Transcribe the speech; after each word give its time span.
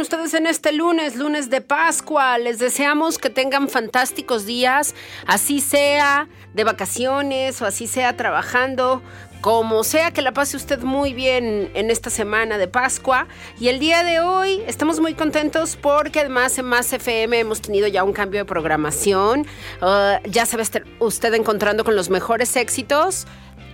Ustedes 0.00 0.34
en 0.34 0.46
este 0.46 0.72
lunes, 0.72 1.16
lunes 1.16 1.50
de 1.50 1.60
Pascua. 1.60 2.38
Les 2.38 2.58
deseamos 2.58 3.18
que 3.18 3.30
tengan 3.30 3.68
fantásticos 3.68 4.46
días, 4.46 4.94
así 5.26 5.60
sea 5.60 6.28
de 6.54 6.64
vacaciones 6.64 7.60
o 7.60 7.66
así 7.66 7.86
sea 7.86 8.16
trabajando. 8.16 9.02
Como 9.40 9.84
sea 9.84 10.10
que 10.10 10.20
la 10.20 10.32
pase 10.32 10.58
usted 10.58 10.80
muy 10.80 11.14
bien 11.14 11.70
en 11.72 11.90
esta 11.90 12.10
semana 12.10 12.58
de 12.58 12.68
Pascua. 12.68 13.26
Y 13.58 13.68
el 13.68 13.78
día 13.78 14.04
de 14.04 14.20
hoy 14.20 14.62
estamos 14.66 15.00
muy 15.00 15.14
contentos 15.14 15.76
porque 15.76 16.20
además 16.20 16.58
en 16.58 16.66
Más 16.66 16.92
FM 16.92 17.38
hemos 17.38 17.62
tenido 17.62 17.88
ya 17.88 18.04
un 18.04 18.12
cambio 18.12 18.40
de 18.40 18.44
programación. 18.44 19.46
Ah, 19.80 20.20
ya 20.24 20.44
se 20.44 20.58
va 20.58 20.64
usted 20.98 21.32
encontrando 21.32 21.84
con 21.84 21.96
los 21.96 22.10
mejores 22.10 22.54
éxitos 22.56 23.26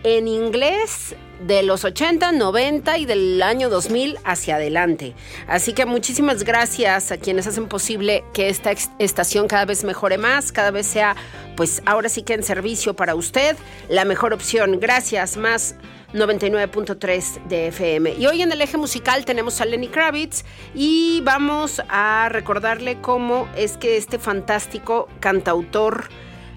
en 0.07 0.29
inglés 0.29 1.17
de 1.45 1.65
los 1.65 1.85
80, 1.85 2.31
90 2.31 2.97
y 2.99 3.07
del 3.07 3.43
año 3.43 3.69
2000 3.69 4.19
hacia 4.25 4.55
adelante. 4.55 5.15
Así 5.49 5.73
que 5.73 5.85
muchísimas 5.85 6.45
gracias 6.45 7.11
a 7.11 7.17
quienes 7.17 7.49
hacen 7.49 7.67
posible 7.67 8.23
que 8.33 8.49
esta 8.49 8.71
estación 9.01 9.49
cada 9.49 9.65
vez 9.65 9.83
mejore 9.83 10.17
más, 10.17 10.53
cada 10.53 10.71
vez 10.71 10.87
sea, 10.87 11.17
pues 11.57 11.83
ahora 11.87 12.09
sí 12.09 12.23
que 12.23 12.35
en 12.35 12.45
servicio 12.45 12.95
para 12.95 13.17
usted, 13.17 13.57
la 13.89 14.05
mejor 14.05 14.33
opción. 14.33 14.79
Gracias, 14.79 15.37
más 15.37 15.75
99.3 16.15 17.49
de 17.49 17.67
FM. 17.67 18.15
Y 18.15 18.27
hoy 18.27 18.43
en 18.43 18.53
el 18.53 18.63
eje 18.63 18.77
musical 18.77 19.25
tenemos 19.25 19.61
a 19.61 19.65
Lenny 19.65 19.89
Kravitz 19.89 20.45
y 20.73 21.21
vamos 21.25 21.83
a 21.89 22.29
recordarle 22.31 23.01
cómo 23.01 23.49
es 23.57 23.77
que 23.77 23.97
este 23.97 24.21
fantástico 24.21 25.09
cantautor 25.19 26.09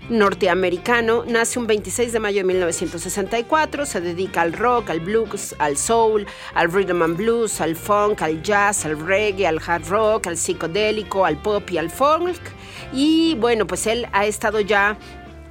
norteamericano, 0.10 1.24
nace 1.26 1.60
un 1.60 1.68
26 1.68 2.12
de 2.12 2.20
mayo 2.20 2.38
de 2.40 2.44
1964, 2.46 3.86
se 3.86 4.02
dedica 4.02 4.42
al 4.42 4.54
rock, 4.54 4.90
al 4.90 5.00
blues, 5.00 5.56
al 5.60 5.78
soul, 5.78 6.26
al 6.54 6.72
rhythm 6.72 7.02
and 7.02 7.18
blues, 7.18 7.62
al 7.62 7.76
funk, 7.76 8.22
al 8.22 8.42
jazz, 8.42 8.86
al 8.86 9.00
reggae, 9.00 9.48
al 9.48 9.60
hard 9.66 9.88
rock, 9.88 10.28
al 10.28 10.38
psicodélico, 10.38 11.26
al 11.26 11.42
pop 11.42 11.70
y 11.72 11.78
al 11.78 11.90
folk. 11.90 12.42
Y 12.92 13.36
bueno, 13.36 13.68
pues 13.68 13.86
él 13.88 14.08
ha 14.12 14.26
estado 14.26 14.60
ya 14.60 14.98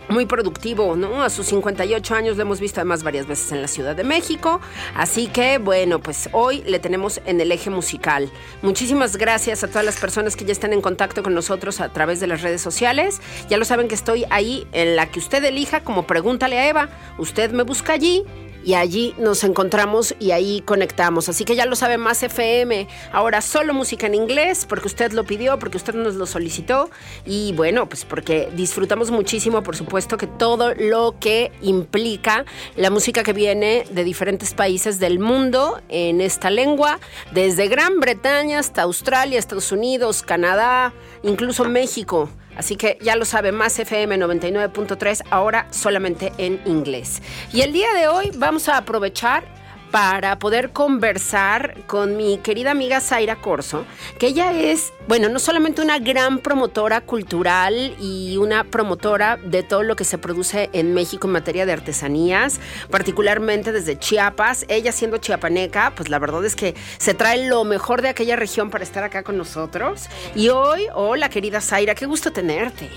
muy 0.08 0.26
productivo, 0.26 0.96
¿no? 0.96 1.22
A 1.22 1.30
sus 1.30 1.46
58 1.46 2.14
años 2.14 2.36
lo 2.36 2.42
hemos 2.42 2.60
visto 2.60 2.80
además 2.80 3.02
varias 3.02 3.26
veces 3.26 3.52
en 3.52 3.62
la 3.62 3.68
Ciudad 3.68 3.94
de 3.94 4.04
México. 4.04 4.60
Así 4.94 5.28
que, 5.28 5.58
bueno, 5.58 6.00
pues 6.00 6.28
hoy 6.32 6.62
le 6.66 6.78
tenemos 6.78 7.20
en 7.26 7.40
el 7.40 7.52
eje 7.52 7.70
musical. 7.70 8.30
Muchísimas 8.62 9.16
gracias 9.16 9.64
a 9.64 9.68
todas 9.68 9.84
las 9.84 9.98
personas 9.98 10.36
que 10.36 10.44
ya 10.44 10.52
están 10.52 10.72
en 10.72 10.80
contacto 10.80 11.22
con 11.22 11.34
nosotros 11.34 11.80
a 11.80 11.90
través 11.90 12.20
de 12.20 12.26
las 12.26 12.42
redes 12.42 12.60
sociales. 12.60 13.20
Ya 13.48 13.56
lo 13.56 13.64
saben 13.64 13.88
que 13.88 13.94
estoy 13.94 14.24
ahí 14.30 14.66
en 14.72 14.96
la 14.96 15.10
que 15.10 15.18
usted 15.18 15.44
elija, 15.44 15.80
como 15.80 16.06
pregúntale 16.06 16.58
a 16.58 16.68
Eva. 16.68 16.88
Usted 17.18 17.50
me 17.52 17.62
busca 17.62 17.92
allí 17.92 18.24
y 18.68 18.74
allí 18.74 19.14
nos 19.16 19.44
encontramos 19.44 20.14
y 20.20 20.32
ahí 20.32 20.60
conectamos. 20.60 21.30
Así 21.30 21.46
que 21.46 21.56
ya 21.56 21.64
lo 21.64 21.74
sabe 21.74 21.96
más 21.96 22.22
FM. 22.22 22.86
Ahora 23.12 23.40
solo 23.40 23.72
música 23.72 24.06
en 24.06 24.14
inglés 24.14 24.66
porque 24.68 24.88
usted 24.88 25.12
lo 25.12 25.24
pidió, 25.24 25.58
porque 25.58 25.78
usted 25.78 25.94
nos 25.94 26.16
lo 26.16 26.26
solicitó 26.26 26.90
y 27.24 27.54
bueno, 27.54 27.88
pues 27.88 28.04
porque 28.04 28.50
disfrutamos 28.54 29.10
muchísimo, 29.10 29.62
por 29.62 29.74
supuesto, 29.74 30.18
que 30.18 30.26
todo 30.26 30.74
lo 30.74 31.18
que 31.18 31.50
implica 31.62 32.44
la 32.76 32.90
música 32.90 33.22
que 33.22 33.32
viene 33.32 33.86
de 33.90 34.04
diferentes 34.04 34.52
países 34.52 34.98
del 34.98 35.18
mundo 35.18 35.80
en 35.88 36.20
esta 36.20 36.50
lengua, 36.50 37.00
desde 37.32 37.68
Gran 37.68 38.00
Bretaña 38.00 38.58
hasta 38.58 38.82
Australia, 38.82 39.38
Estados 39.38 39.72
Unidos, 39.72 40.22
Canadá, 40.22 40.92
incluso 41.22 41.64
México. 41.64 42.28
Así 42.58 42.76
que 42.76 42.98
ya 43.00 43.16
lo 43.16 43.24
sabe, 43.24 43.52
más 43.52 43.78
FM 43.78 44.18
99.3, 44.18 45.22
ahora 45.30 45.68
solamente 45.70 46.32
en 46.38 46.60
inglés. 46.66 47.22
Y 47.52 47.62
el 47.62 47.72
día 47.72 47.94
de 47.94 48.08
hoy 48.08 48.32
vamos 48.34 48.68
a 48.68 48.76
aprovechar 48.76 49.44
para 49.90 50.38
poder 50.38 50.70
conversar 50.70 51.74
con 51.86 52.16
mi 52.16 52.38
querida 52.38 52.70
amiga 52.70 53.00
Zaira 53.00 53.36
Corso, 53.36 53.84
que 54.18 54.28
ella 54.28 54.52
es, 54.52 54.92
bueno, 55.06 55.28
no 55.28 55.38
solamente 55.38 55.82
una 55.82 55.98
gran 55.98 56.38
promotora 56.38 57.00
cultural 57.00 57.94
y 58.00 58.36
una 58.36 58.64
promotora 58.64 59.36
de 59.36 59.62
todo 59.62 59.82
lo 59.82 59.96
que 59.96 60.04
se 60.04 60.18
produce 60.18 60.70
en 60.72 60.94
México 60.94 61.26
en 61.26 61.32
materia 61.32 61.66
de 61.66 61.72
artesanías, 61.72 62.60
particularmente 62.90 63.72
desde 63.72 63.98
Chiapas, 63.98 64.64
ella 64.68 64.92
siendo 64.92 65.18
chiapaneca, 65.18 65.92
pues 65.94 66.08
la 66.08 66.18
verdad 66.18 66.44
es 66.44 66.56
que 66.56 66.74
se 66.98 67.14
trae 67.14 67.48
lo 67.48 67.64
mejor 67.64 68.02
de 68.02 68.08
aquella 68.08 68.36
región 68.36 68.70
para 68.70 68.84
estar 68.84 69.04
acá 69.04 69.22
con 69.22 69.38
nosotros. 69.38 70.06
Y 70.34 70.48
hoy, 70.48 70.86
hola 70.94 71.28
querida 71.28 71.60
Zaira, 71.60 71.94
qué 71.94 72.06
gusto 72.06 72.32
tenerte 72.32 72.90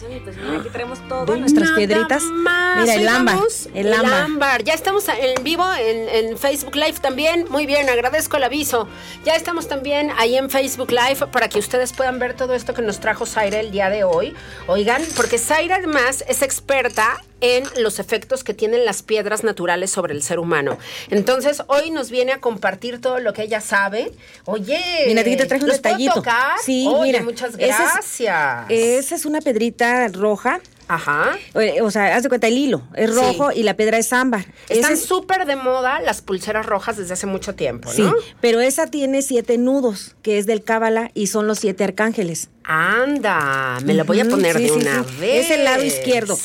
Y 0.00 0.20
pues 0.20 0.36
mira, 0.36 0.58
aquí 0.58 0.70
traemos 0.70 1.06
todas 1.06 1.38
nuestras 1.38 1.70
piedritas. 1.72 2.22
Mira, 2.22 2.94
el 2.94 3.08
ámbar, 3.08 3.38
el 3.74 3.92
ámbar. 3.92 4.64
Ya 4.64 4.72
estamos 4.72 5.06
en 5.08 5.44
vivo 5.44 5.64
en, 5.74 6.08
en, 6.08 6.38
Facebook 6.38 6.74
Live 6.74 6.94
también. 7.02 7.46
Muy 7.50 7.66
bien, 7.66 7.90
agradezco 7.90 8.38
el 8.38 8.44
aviso. 8.44 8.88
Ya 9.24 9.34
estamos 9.34 9.68
también 9.68 10.10
ahí 10.16 10.36
en 10.36 10.48
Facebook 10.48 10.90
Live 10.90 11.26
para 11.30 11.48
que 11.48 11.58
ustedes 11.58 11.92
puedan 11.92 12.18
ver 12.18 12.34
todo 12.34 12.54
esto 12.54 12.72
que 12.72 12.80
nos 12.80 13.00
trajo 13.00 13.26
Zaira 13.26 13.60
el 13.60 13.70
día 13.70 13.90
de 13.90 14.04
hoy. 14.04 14.34
Oigan, 14.66 15.02
porque 15.14 15.36
Zaira 15.36 15.76
además 15.76 16.24
es 16.26 16.40
experta 16.40 17.20
en 17.42 17.64
los 17.82 17.98
efectos 17.98 18.44
que 18.44 18.54
tienen 18.54 18.86
las 18.86 19.02
piedras 19.02 19.44
naturales 19.44 19.90
sobre 19.90 20.14
el 20.14 20.22
ser 20.22 20.38
humano. 20.38 20.78
Entonces, 21.10 21.62
hoy 21.66 21.90
nos 21.90 22.10
viene 22.10 22.32
a 22.32 22.40
compartir 22.40 23.00
todo 23.00 23.18
lo 23.18 23.32
que 23.32 23.42
ella 23.42 23.60
sabe. 23.60 24.12
Oye, 24.44 24.80
mira, 25.08 25.24
te 25.24 25.46
traje 25.46 25.64
un 25.64 25.70
detallito. 25.70 26.22
Sí, 26.64 26.88
mira, 27.02 27.22
muchas 27.22 27.56
gracias. 27.56 28.66
Esa 28.68 29.14
es, 29.16 29.24
una 29.26 29.40
pedrita 29.40 29.81
roja. 30.12 30.60
Ajá. 30.88 31.38
O 31.82 31.90
sea, 31.90 32.16
haz 32.16 32.22
de 32.22 32.28
cuenta, 32.28 32.48
el 32.48 32.58
hilo 32.58 32.82
es 32.94 33.14
rojo 33.14 33.50
y 33.52 33.62
la 33.62 33.76
piedra 33.76 33.98
es 33.98 34.12
ámbar. 34.12 34.44
Están 34.68 34.96
súper 34.96 35.46
de 35.46 35.56
moda 35.56 36.00
las 36.00 36.20
pulseras 36.20 36.66
rojas 36.66 36.96
desde 36.96 37.14
hace 37.14 37.26
mucho 37.26 37.54
tiempo, 37.54 37.88
¿no? 37.96 38.10
Sí, 38.10 38.16
pero 38.40 38.60
esa 38.60 38.88
tiene 38.88 39.22
siete 39.22 39.56
nudos, 39.56 40.16
que 40.22 40.38
es 40.38 40.46
del 40.46 40.62
cábala 40.62 41.10
y 41.14 41.28
son 41.28 41.46
los 41.46 41.60
siete 41.60 41.84
arcángeles. 41.84 42.50
Anda, 42.64 43.78
me 43.84 43.94
la 43.94 44.04
voy 44.04 44.20
a 44.20 44.24
poner 44.26 44.58
de 44.58 44.70
una 44.72 45.02
vez. 45.18 45.46
Es 45.46 45.50
el 45.50 45.64
lado 45.64 45.82
izquierdo 45.82 46.36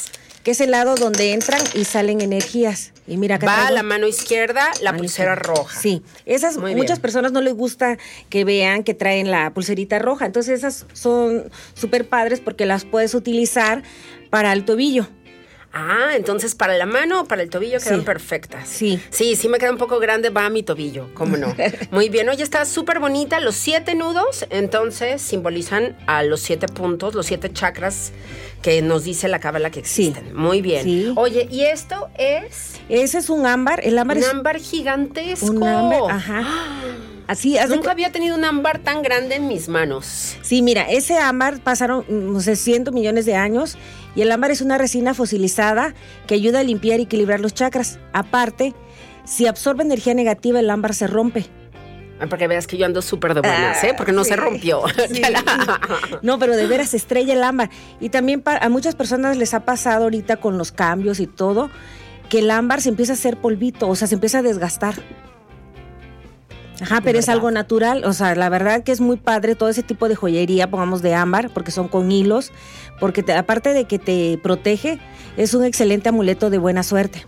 que 0.48 0.52
es 0.52 0.62
el 0.62 0.72
lado 0.72 0.96
donde 0.96 1.34
entran 1.34 1.62
y 1.74 1.84
salen 1.84 2.22
energías. 2.22 2.94
Y 3.08 3.18
mira 3.18 3.36
acá 3.36 3.46
Va 3.46 3.68
a 3.68 3.72
la 3.72 3.84
mano 3.84 4.06
izquierda 4.06 4.70
la 4.82 4.96
pulsera 4.96 5.36
roja. 5.36 5.80
Sí, 5.80 6.04
esas 6.26 6.58
muchas 6.58 7.00
personas 7.00 7.32
no 7.32 7.42
les 7.42 7.54
gusta 7.54 7.98
que 8.30 8.44
vean 8.44 8.84
que 8.84 8.94
traen 8.94 9.32
la 9.32 9.54
pulserita 9.54 9.98
roja. 10.00 10.26
Entonces 10.26 10.60
esas 10.60 10.86
son 10.94 11.50
súper 11.74 12.10
padres 12.10 12.42
porque 12.42 12.66
las 12.66 12.84
puedes 12.84 13.14
utilizar 13.16 13.84
para 14.30 14.52
el 14.52 14.66
tobillo. 14.66 15.08
Ah, 15.80 16.16
entonces 16.16 16.56
para 16.56 16.76
la 16.76 16.88
mano 16.88 17.22
o 17.22 17.26
para 17.26 17.44
el 17.44 17.50
tobillo 17.52 17.80
quedan 17.80 18.04
perfectas. 18.04 18.68
Sí. 18.68 19.00
Sí, 19.12 19.36
sí 19.36 19.48
me 19.48 19.60
queda 19.60 19.72
un 19.72 19.78
poco 19.78 20.00
grande, 20.00 20.32
va 20.32 20.48
a 20.48 20.50
mi 20.50 20.64
tobillo, 20.64 21.10
cómo 21.14 21.38
no. 21.38 21.54
Muy 21.92 22.10
bien, 22.10 22.28
oye, 22.30 22.42
está 22.42 22.66
súper 22.66 23.00
bonita. 23.00 23.40
Los 23.40 23.56
siete 23.56 23.94
nudos, 23.94 24.48
entonces, 24.50 25.22
simbolizan 25.22 25.96
a 26.08 26.24
los 26.24 26.40
siete 26.42 26.68
puntos, 26.68 27.14
los 27.14 27.28
siete 27.28 27.54
chakras 27.54 28.12
que 28.64 28.82
nos 28.82 29.04
dice 29.04 29.28
la 29.28 29.40
cábala 29.40 29.70
que 29.70 29.80
existen. 29.80 30.36
Muy 30.36 30.62
bien. 30.62 31.14
Oye, 31.16 31.48
¿y 31.52 31.62
esto 31.62 32.10
es? 32.18 32.74
Ese 32.90 33.20
es 33.20 33.30
un 33.30 33.46
ámbar. 33.46 33.82
El 33.84 34.00
ámbar 34.00 34.18
un 34.18 34.24
es. 34.24 34.30
ámbar 34.30 34.58
gigantesco. 34.60 35.46
Un 35.46 35.64
ámbar, 35.64 36.02
ajá. 36.10 36.44
Así, 37.28 37.58
Nunca 37.68 37.92
había 37.92 38.12
tenido 38.12 38.38
un 38.38 38.46
ámbar 38.46 38.80
tan 38.80 39.02
grande 39.02 39.36
en 39.36 39.48
mis 39.48 39.68
manos. 39.68 40.38
Sí, 40.42 40.62
mira, 40.62 40.90
ese 40.90 41.18
ámbar 41.18 41.60
pasaron, 41.60 42.06
no 42.08 42.40
sé, 42.40 42.56
cientos 42.56 42.94
millones 42.94 43.26
de 43.26 43.36
años 43.36 43.78
y 44.16 44.22
el 44.22 44.32
ámbar 44.32 44.52
es 44.52 44.62
una 44.62 44.78
resina 44.78 45.14
fosilizada 45.14 45.94
que 46.26 46.36
ayuda 46.36 46.60
a 46.60 46.64
limpiar 46.64 47.02
y 47.02 47.04
equilibrar 47.04 47.42
los 47.42 47.54
chakras. 47.54 48.00
Aparte, 48.14 48.74
si 49.26 49.46
absorbe 49.46 49.84
energía 49.84 50.14
negativa, 50.14 50.60
el 50.62 50.70
ámbar 50.70 50.94
se 50.94 51.06
rompe. 51.08 51.46
Para 52.18 52.38
que 52.38 52.48
veas 52.48 52.66
que 52.66 52.78
yo 52.78 52.86
ando 52.86 53.02
súper 53.02 53.34
de 53.34 53.42
buenas, 53.42 53.84
¿eh? 53.84 53.94
Porque 53.96 54.12
no 54.12 54.24
se 54.24 54.36
rompió. 54.36 54.82
no, 56.24 56.40
pero 56.40 56.56
de 56.56 56.66
veras 56.66 56.94
estrella 56.94 57.34
el 57.34 57.44
ámbar. 57.44 57.70
Y 58.00 58.10
también 58.10 58.42
a 58.46 58.70
muchas 58.70 58.96
personas 58.96 59.38
les 59.38 59.54
ha 59.54 59.66
pasado 59.66 60.06
ahorita 60.06 60.38
con 60.38 60.58
los 60.58 60.72
cambios 60.72 61.20
y 61.20 61.28
todo, 61.28 61.70
que 62.30 62.40
el 62.40 62.50
ámbar 62.50 62.82
se 62.82 62.90
empieza 62.90 63.14
a 63.14 63.16
hacer 63.16 63.38
polvito, 63.38 63.88
o 63.88 63.96
sea, 63.96 64.08
se 64.08 64.16
empieza 64.16 64.40
a 64.40 64.42
desgastar. 64.42 64.96
Ajá, 66.82 67.02
pero 67.02 67.18
es 67.18 67.28
algo 67.28 67.50
natural, 67.50 68.04
o 68.06 68.14
sea, 68.14 68.36
la 68.36 68.50
verdad 68.50 68.84
que 68.84 68.92
es 68.92 69.02
muy 69.02 69.18
padre 69.18 69.56
todo 69.56 69.70
ese 69.70 69.82
tipo 69.82 70.08
de 70.08 70.16
joyería, 70.16 70.70
pongamos 70.70 71.02
de 71.02 71.16
ámbar, 71.16 71.50
porque 71.50 71.72
son 71.72 71.88
con 71.88 72.12
hilos, 72.12 72.52
porque 73.00 73.26
aparte 73.34 73.74
de 73.74 73.86
que 73.86 73.98
te 73.98 74.40
protege, 74.44 75.00
es 75.38 75.54
un 75.54 75.66
excelente 75.66 76.10
amuleto 76.10 76.50
de 76.50 76.60
buena 76.60 76.84
suerte. 76.84 77.26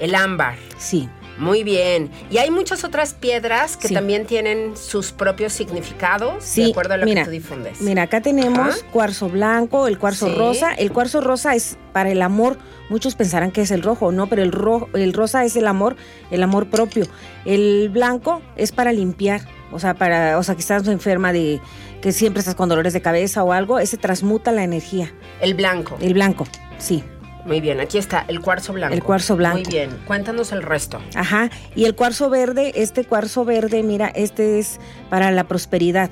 El 0.00 0.14
ámbar. 0.14 0.56
Sí. 0.76 1.08
Muy 1.38 1.64
bien. 1.64 2.10
Y 2.30 2.38
hay 2.38 2.50
muchas 2.50 2.84
otras 2.84 3.14
piedras 3.14 3.76
que 3.76 3.88
también 3.88 4.26
tienen 4.26 4.76
sus 4.76 5.12
propios 5.12 5.52
significados 5.52 6.44
sí. 6.44 6.64
de 6.64 6.70
acuerdo 6.70 6.94
a 6.94 6.96
lo 6.98 7.04
mira, 7.04 7.22
que 7.22 7.26
tú 7.26 7.30
difundes. 7.32 7.80
Mira, 7.80 8.02
acá 8.02 8.20
tenemos 8.20 8.84
cuarzo 8.92 9.28
blanco, 9.28 9.86
el 9.86 9.98
cuarzo 9.98 10.34
rosa. 10.34 10.72
El 10.72 10.92
cuarzo 10.92 11.20
rosa 11.20 11.54
es 11.54 11.76
para 11.92 12.10
el 12.10 12.22
amor. 12.22 12.56
Muchos 12.88 13.14
pensarán 13.14 13.50
que 13.50 13.62
es 13.62 13.70
el 13.70 13.82
rojo, 13.82 14.12
no, 14.12 14.28
pero 14.28 14.42
el 14.42 14.52
rojo, 14.52 14.88
el 14.94 15.12
rosa 15.12 15.44
es 15.44 15.56
el 15.56 15.66
amor, 15.66 15.96
el 16.30 16.42
amor 16.42 16.66
propio. 16.68 17.06
El 17.44 17.88
blanco 17.88 18.42
es 18.56 18.72
para 18.72 18.92
limpiar, 18.92 19.40
o 19.72 19.78
sea, 19.78 19.94
para, 19.94 20.38
o 20.38 20.42
sea, 20.42 20.54
que 20.54 20.60
estás 20.60 20.86
enferma 20.86 21.32
de 21.32 21.60
que 22.02 22.12
siempre 22.12 22.40
estás 22.40 22.54
con 22.54 22.68
dolores 22.68 22.92
de 22.92 23.00
cabeza 23.00 23.42
o 23.42 23.52
algo, 23.52 23.78
ese 23.78 23.96
transmuta 23.96 24.52
la 24.52 24.62
energía. 24.62 25.12
El 25.40 25.54
blanco. 25.54 25.96
El 26.00 26.12
blanco, 26.12 26.46
sí. 26.78 27.02
Muy 27.44 27.60
bien, 27.60 27.80
aquí 27.80 27.98
está 27.98 28.24
el 28.28 28.40
cuarzo 28.40 28.72
blanco. 28.72 28.94
El 28.94 29.02
cuarzo 29.02 29.36
blanco. 29.36 29.58
Muy 29.58 29.68
bien, 29.68 29.90
cuéntanos 30.06 30.52
el 30.52 30.62
resto. 30.62 31.00
Ajá, 31.14 31.50
y 31.76 31.84
el 31.84 31.94
cuarzo 31.94 32.30
verde, 32.30 32.72
este 32.76 33.04
cuarzo 33.04 33.44
verde, 33.44 33.82
mira, 33.82 34.08
este 34.08 34.58
es 34.58 34.80
para 35.10 35.30
la 35.30 35.44
prosperidad. 35.44 36.10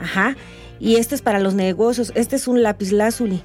Ajá, 0.00 0.36
y 0.80 0.96
este 0.96 1.14
es 1.14 1.22
para 1.22 1.38
los 1.38 1.54
negocios, 1.54 2.12
este 2.14 2.36
es 2.36 2.48
un 2.48 2.62
lápiz 2.62 2.90
lazuli. 2.92 3.42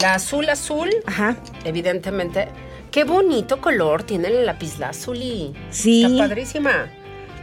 La 0.00 0.14
azul 0.14 0.48
azul, 0.48 0.90
Ajá. 1.06 1.36
evidentemente. 1.64 2.48
Qué 2.90 3.04
bonito 3.04 3.60
color 3.60 4.02
tiene 4.02 4.28
el 4.28 4.44
lápiz 4.44 4.78
lazuli. 4.78 5.54
Sí. 5.70 6.04
Está 6.04 6.28
padrísima. 6.28 6.90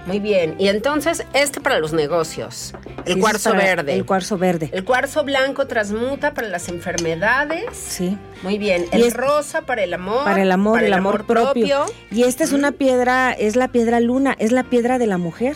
Muy 0.10 0.20
bien. 0.20 0.56
Y 0.60 0.68
entonces, 0.68 1.24
este 1.34 1.62
para 1.62 1.80
los 1.80 1.94
negocios. 1.94 2.74
El 3.06 3.13
Sí, 3.16 3.20
cuarzo 3.20 3.54
verde. 3.54 3.94
El 3.94 4.06
cuarzo 4.06 4.38
verde. 4.38 4.70
El 4.74 4.84
cuarzo 4.84 5.24
blanco 5.24 5.68
transmuta 5.68 6.34
para 6.34 6.48
las 6.50 6.68
enfermedades. 6.68 7.63
Sí. 7.74 8.18
Muy 8.44 8.58
bien. 8.58 8.86
Y 8.92 8.96
El 8.98 9.04
es- 9.04 9.13
rosa 9.13 9.62
para 9.62 9.84
el 9.84 9.94
amor. 9.94 10.24
Para 10.25 10.42
el 10.42 10.51
amor, 10.51 10.84
el, 10.84 10.94
amor, 10.94 11.25
propio. 11.25 11.86
Y 12.12 12.24
esta 12.24 12.44
es 12.44 12.51
una 12.51 12.72
piedra, 12.74 13.32
es 13.32 13.56
la 13.56 13.68
piedra 13.70 14.00
luna, 14.00 14.36
es 14.39 14.51
la 14.51 14.63
piedra 14.63 14.98
de 15.00 15.08
la 15.08 15.18
mujer. 15.18 15.56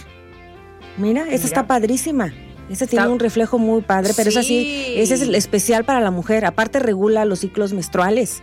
Mira, 0.98 1.22
esta 1.22 1.32
Mira. 1.34 1.46
está 1.46 1.68
padrísima. 1.68 2.34
Esta 2.70 2.88
tiene 2.88 3.08
un 3.08 3.20
reflejo 3.20 3.58
muy 3.60 3.82
padre, 3.82 4.14
pero 4.16 4.30
es 4.30 4.38
así, 4.38 4.48
Sí. 4.88 4.94
ese 4.98 5.16
es 5.16 5.22
el 5.22 5.36
especial 5.36 5.84
para 5.84 6.00
la 6.00 6.12
mujer. 6.12 6.46
Aparte 6.46 6.80
regula 6.80 7.26
los 7.26 7.40
ciclos 7.40 7.74
menstruales. 7.74 8.42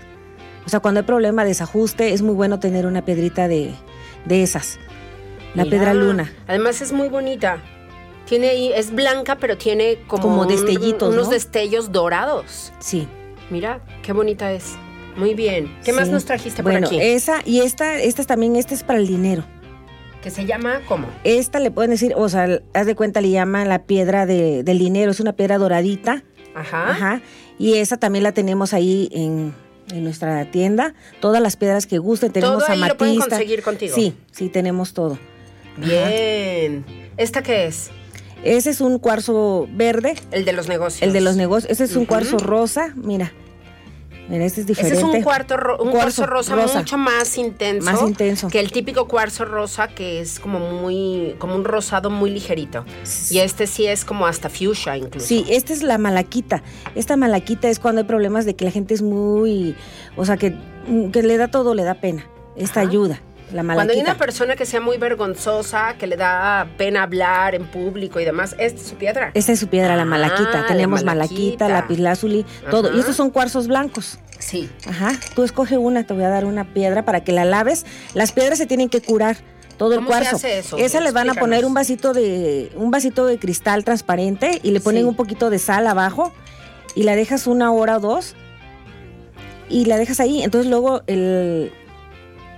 O 0.67 0.69
sea, 0.69 0.81
cuando 0.81 1.01
hay 1.01 1.07
problema 1.07 1.43
de 1.43 1.49
desajuste, 1.51 2.13
es 2.13 2.21
muy 2.23 2.35
bueno 2.35 2.61
tener 2.61 2.85
una 2.87 3.03
piedrita 3.05 3.49
de, 3.49 3.73
de 4.27 4.43
esas. 4.43 4.79
La 5.55 5.65
Mira, 5.65 5.77
piedra 5.77 5.95
luna. 5.95 6.33
Además 6.47 6.81
es 6.81 6.93
muy 6.93 7.09
bonita. 7.09 7.59
Tiene 8.27 8.51
ahí, 8.51 8.73
es 8.73 8.93
blanca, 8.95 9.37
pero 9.37 9.59
tiene 9.59 9.99
como, 10.07 10.23
Como 10.23 10.43
un- 10.43 10.49
destellitos, 10.49 11.13
unos 11.13 11.27
¿no? 11.27 11.33
destellos 11.33 11.91
dorados. 11.91 12.73
Sí. 12.79 13.09
Mira, 13.51 13.81
qué 14.03 14.13
bonita 14.13 14.53
es. 14.53 14.75
Muy 15.17 15.35
bien. 15.35 15.77
¿Qué 15.85 15.93
más 15.93 16.09
nos 16.09 16.25
trajiste 16.25 16.63
bueno, 16.63 16.87
por 16.87 16.87
aquí? 16.87 17.01
esa 17.01 17.41
y 17.45 17.61
esta, 17.61 17.99
esta 18.01 18.21
es 18.23 18.29
también, 18.29 18.55
esta 18.55 18.75
es 18.75 18.85
para 18.85 18.99
el 19.01 19.07
dinero. 19.09 19.45
que 20.23 20.31
se 20.31 20.45
llama 20.45 20.83
¿cómo? 20.87 21.07
Esta 21.25 21.59
le 21.61 21.71
pueden 21.71 21.91
decir, 21.93 22.13
o 22.15 22.29
sea, 22.29 22.61
haz 22.75 22.87
de 22.87 22.95
cuenta, 22.95 23.21
le 23.23 23.31
llaman 23.31 23.69
la 23.71 23.85
piedra 23.85 24.27
de- 24.27 24.63
del 24.63 24.79
dinero, 24.79 25.11
es 25.11 25.19
una 25.21 25.33
piedra 25.33 25.57
doradita. 25.59 26.23
Ajá. 26.55 26.91
Ajá. 26.91 27.21
Y 27.59 27.75
esa 27.79 27.97
también 27.97 28.23
la 28.23 28.33
tenemos 28.33 28.73
ahí 28.75 29.09
en, 29.13 29.55
en 29.91 30.05
nuestra 30.05 30.45
tienda. 30.51 30.95
Todas 31.21 31.41
las 31.43 31.57
piedras 31.57 31.87
que 31.87 31.97
gusten, 31.99 32.33
tenemos 32.33 32.59
Todo 32.65 32.71
ahí 32.73 32.79
lo 32.81 32.97
pueden 32.99 33.15
amatista. 33.17 33.37
conseguir 33.39 33.63
contigo. 33.63 33.95
Sí, 33.95 34.15
sí, 34.31 34.49
tenemos 34.51 34.93
todo. 34.93 35.19
Bien. 35.77 36.85
¿Esta 37.17 37.43
qué 37.43 37.67
es? 37.67 37.91
Ese 38.43 38.71
es 38.71 38.81
un 38.81 38.99
cuarzo 38.99 39.69
verde, 39.73 40.15
El 40.31 40.45
de 40.45 40.53
los 40.53 40.69
negocios. 40.69 41.03
el 41.03 41.13
de 41.13 41.21
los 41.21 41.37
negocios. 41.37 41.71
Ese 41.71 41.85
es 41.85 41.97
un 41.97 42.07
cuarzo 42.07 42.39
rosa, 42.39 42.93
mira. 42.97 43.33
Mira, 44.31 44.45
este 44.45 44.61
es 44.61 44.67
diferente. 44.69 44.97
Ese 44.97 45.07
es 45.09 45.15
un, 45.17 45.23
cuarto 45.23 45.57
ro- 45.57 45.83
un 45.83 45.91
cuarzo, 45.91 46.23
Cuarzo 46.23 46.27
rosa, 46.27 46.55
rosa. 46.55 46.79
mucho 46.79 46.97
más 46.99 47.37
intenso, 47.37 47.91
Más 47.91 48.01
intenso. 48.01 48.47
que 48.49 48.61
el 48.61 48.71
típico 48.71 49.09
cuarzo 49.09 49.45
rosa 49.45 49.89
que 49.89 50.21
es 50.21 50.39
como 50.39 50.61
muy 50.61 51.35
como 51.41 51.57
un 51.57 51.65
rosado 51.65 52.11
muy 52.11 52.31
ligerito. 52.31 52.85
Y 53.29 53.39
este 53.41 53.67
sí 53.67 53.87
es 53.87 54.05
como 54.05 54.27
hasta 54.29 54.49
fuchsia 54.49 54.97
incluso. 54.97 55.27
Sí, 55.27 55.45
esta 55.51 55.73
es 55.73 55.83
la 55.83 55.99
malaquita. 55.99 56.63
Esta 56.95 57.17
malaquita 57.17 57.69
es 57.69 57.81
cuando 57.81 58.03
hay 58.03 58.07
problemas 58.07 58.45
de 58.45 58.55
que 58.55 58.65
la 58.65 58.71
gente 58.71 58.95
es 58.95 59.03
muy, 59.03 59.75
o 60.17 60.25
sea, 60.25 60.37
que, 60.37 60.55
que 61.13 61.23
le 61.25 61.37
da 61.37 61.49
todo, 61.49 61.75
le 61.75 61.83
da 61.83 61.95
pena. 61.95 62.25
Esta 62.57 62.83
Ajá. 62.83 62.89
ayuda, 62.89 63.21
la 63.53 63.63
malaquita. 63.63 63.75
Cuando 63.75 63.93
hay 63.93 64.01
una 64.01 64.17
persona 64.19 64.57
que 64.57 64.67
sea 64.67 64.81
muy 64.81 64.97
vergonzosa, 64.99 65.95
que 65.99 66.07
le 66.07 66.17
da 66.17 66.69
pena 66.77 67.03
hablar 67.03 67.55
en 67.55 67.67
público 67.67 68.21
y 68.21 68.25
demás, 68.25 68.55
esta 68.59 68.81
es 68.81 68.87
su 68.89 68.95
piedra. 68.97 69.31
Esta 69.35 69.53
es 69.53 69.61
su 69.61 69.69
piedra, 69.69 69.97
la 69.97 70.03
Ah, 70.03 70.07
malaquita. 70.07 70.61
la 70.63 70.67
Tenemos 70.67 71.05
malaquita. 71.05 71.67
malaquita, 71.67 71.69
lapislázuli, 71.69 72.47
todo. 72.71 72.95
Y 72.97 73.01
estos 73.01 73.17
son 73.17 73.31
cuarzos 73.31 73.67
blancos. 73.69 74.19
Sí. 74.39 74.71
Ajá. 74.87 75.13
Tú 75.35 75.43
escoge 75.45 75.77
una, 75.79 76.05
te 76.07 76.15
voy 76.15 76.25
a 76.25 76.29
dar 76.31 76.45
una 76.47 76.65
piedra 76.73 77.05
para 77.05 77.23
que 77.25 77.33
la 77.33 77.45
laves. 77.45 77.85
Las 78.15 78.33
piedras 78.33 78.59
se 78.59 78.67
tienen 78.67 78.89
que 78.89 79.03
curar. 79.03 79.37
Todo 79.77 79.93
el 79.95 79.99
¿Cómo 80.01 80.09
se 80.11 80.13
cuarzo. 80.19 80.37
hace 80.37 80.59
eso? 80.59 80.77
Esa 80.77 81.01
les 81.01 81.13
van 81.15 81.31
a 81.31 81.35
poner 81.35 81.65
un 81.65 81.73
vasito 81.73 82.13
de 82.13 82.71
un 82.77 82.91
vasito 82.91 83.25
de 83.27 83.39
cristal 83.39 83.83
transparente 83.85 84.61
y 84.63 84.73
le 84.73 84.81
ponen 84.81 85.03
Sí. 85.05 85.09
un 85.09 85.15
poquito 85.17 85.49
de 85.49 85.59
sal 85.59 85.87
abajo 85.87 86.35
y 86.95 87.05
la 87.05 87.17
dejas 87.17 87.47
una 87.47 87.73
hora 87.73 87.97
o 87.97 88.01
dos 88.01 88.35
y 89.71 89.85
la 89.87 89.97
dejas 89.97 90.21
ahí. 90.21 90.43
Entonces 90.43 90.71
luego 90.71 91.03
el 91.07 91.73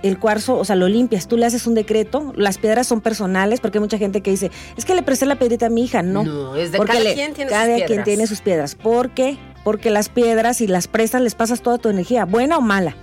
el 0.03 0.19
cuarzo, 0.19 0.57
o 0.57 0.65
sea, 0.65 0.75
lo 0.75 0.87
limpias, 0.87 1.27
tú 1.27 1.37
le 1.37 1.45
haces 1.45 1.65
un 1.65 1.73
decreto, 1.75 2.33
las 2.35 2.57
piedras 2.57 2.85
son 2.87 3.01
personales, 3.01 3.59
porque 3.61 3.77
hay 3.77 3.81
mucha 3.81 3.97
gente 3.97 4.21
que 4.21 4.31
dice, 4.31 4.51
es 4.77 4.85
que 4.85 4.93
le 4.95 5.01
presté 5.01 5.25
la 5.25 5.39
piedrita 5.39 5.67
a 5.67 5.69
mi 5.69 5.83
hija, 5.85 6.03
no. 6.03 6.23
No, 6.23 6.55
es 6.55 6.71
de 6.71 6.77
Porque 6.77 6.91
cada 6.93 7.03
le- 7.03 7.13
quien 7.15 7.33
tiene 7.33 7.49
cada 7.49 7.77
sus 7.77 7.85
quien 7.87 8.03
tiene 8.03 8.27
sus 8.27 8.41
piedras. 8.41 8.75
¿Por 8.75 9.11
qué? 9.11 9.37
Porque 9.63 9.89
las 9.89 10.09
piedras, 10.09 10.57
si 10.57 10.67
las 10.67 10.87
prestas, 10.87 11.21
les 11.21 11.35
pasas 11.35 11.61
toda 11.61 11.77
tu 11.77 11.89
energía, 11.89 12.25
buena 12.25 12.57
o 12.57 12.61
mala. 12.61 12.95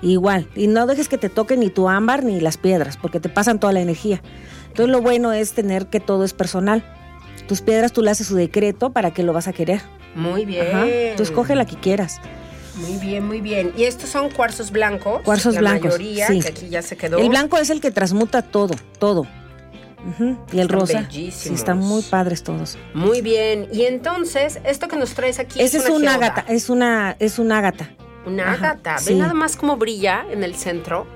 Igual. 0.00 0.48
Y 0.56 0.68
no 0.68 0.86
dejes 0.86 1.08
que 1.08 1.18
te 1.18 1.28
toquen 1.28 1.60
ni 1.60 1.70
tu 1.70 1.88
ámbar 1.88 2.24
ni 2.24 2.40
las 2.40 2.56
piedras, 2.56 2.96
porque 2.96 3.20
te 3.20 3.28
pasan 3.28 3.60
toda 3.60 3.72
la 3.72 3.80
energía. 3.80 4.22
Entonces 4.68 4.88
lo 4.90 5.02
bueno 5.02 5.32
es 5.32 5.52
tener 5.52 5.86
que 5.88 6.00
todo 6.00 6.24
es 6.24 6.32
personal. 6.34 6.84
Tus 7.46 7.60
piedras 7.62 7.92
tú 7.92 8.02
le 8.02 8.10
haces 8.10 8.26
su 8.26 8.36
decreto 8.36 8.90
para 8.90 9.12
que 9.12 9.22
lo 9.22 9.32
vas 9.32 9.48
a 9.48 9.52
querer. 9.52 9.80
Muy 10.14 10.44
bien. 10.44 10.66
Ajá. 10.68 10.86
Tú 11.16 11.22
escoge 11.22 11.54
la 11.56 11.66
que 11.66 11.76
quieras. 11.76 12.20
Muy 12.78 12.98
bien, 12.98 13.26
muy 13.26 13.40
bien. 13.40 13.72
Y 13.76 13.84
estos 13.84 14.10
son 14.10 14.30
cuarzos 14.30 14.70
blancos. 14.70 15.22
Cuarzos 15.22 15.54
la 15.54 15.60
blancos, 15.60 15.92
mayoría, 15.92 16.26
sí. 16.28 16.40
que 16.40 16.48
aquí 16.48 16.68
ya 16.68 16.82
se 16.82 16.96
quedó. 16.96 17.18
El 17.18 17.28
blanco 17.28 17.58
es 17.58 17.70
el 17.70 17.80
que 17.80 17.90
transmuta 17.90 18.42
todo, 18.42 18.74
todo. 18.98 19.26
Y 20.52 20.60
el 20.60 20.62
Están 20.62 20.68
rosa. 20.68 20.98
Sí, 21.00 21.04
bellísimos. 21.06 21.58
están 21.58 21.78
muy 21.78 22.02
padres 22.02 22.42
todos. 22.42 22.78
Muy 22.94 23.20
bien. 23.20 23.68
Y 23.72 23.82
entonces, 23.82 24.60
esto 24.64 24.88
que 24.88 24.96
nos 24.96 25.14
traes 25.14 25.38
aquí 25.38 25.60
Ese 25.60 25.78
es 25.78 25.88
una 25.88 26.14
ágata, 26.14 26.44
es 26.48 26.70
una, 26.70 27.16
es 27.18 27.38
un 27.38 27.52
ágata. 27.52 27.90
Una 28.24 28.52
ágata. 28.52 28.94
Ve 28.94 29.00
sí. 29.00 29.14
nada 29.14 29.34
más 29.34 29.56
cómo 29.56 29.76
brilla 29.76 30.24
en 30.30 30.44
el 30.44 30.54
centro. 30.54 31.06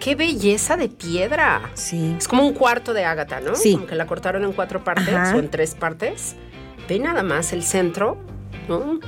Qué 0.00 0.16
belleza 0.16 0.76
de 0.76 0.88
piedra. 0.88 1.70
Sí. 1.74 2.16
Es 2.18 2.26
como 2.26 2.44
un 2.44 2.54
cuarto 2.54 2.92
de 2.92 3.04
ágata, 3.04 3.40
¿no? 3.40 3.54
Sí. 3.54 3.74
Como 3.74 3.86
que 3.86 3.94
la 3.94 4.06
cortaron 4.06 4.44
en 4.44 4.52
cuatro 4.52 4.82
partes 4.82 5.14
Ajá. 5.14 5.36
o 5.36 5.38
en 5.38 5.48
tres 5.48 5.74
partes. 5.76 6.34
Ve 6.88 6.98
nada 6.98 7.22
más 7.22 7.52
el 7.52 7.62
centro, 7.62 8.18
¿no? 8.68 8.98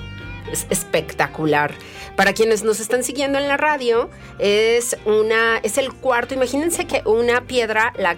Es 0.53 0.67
espectacular. 0.71 1.73
Para 2.17 2.33
quienes 2.33 2.63
nos 2.65 2.81
están 2.81 3.03
siguiendo 3.03 3.39
en 3.39 3.49
la 3.49 3.57
radio, 3.57 4.11
es 4.39 4.97
una, 5.05 5.59
es 5.59 5.79
el 5.79 5.93
cuarto. 5.93 6.35
Imagínense 6.35 6.87
que 6.87 7.03
una 7.07 7.43
piedra 7.43 7.93
la 7.99 8.15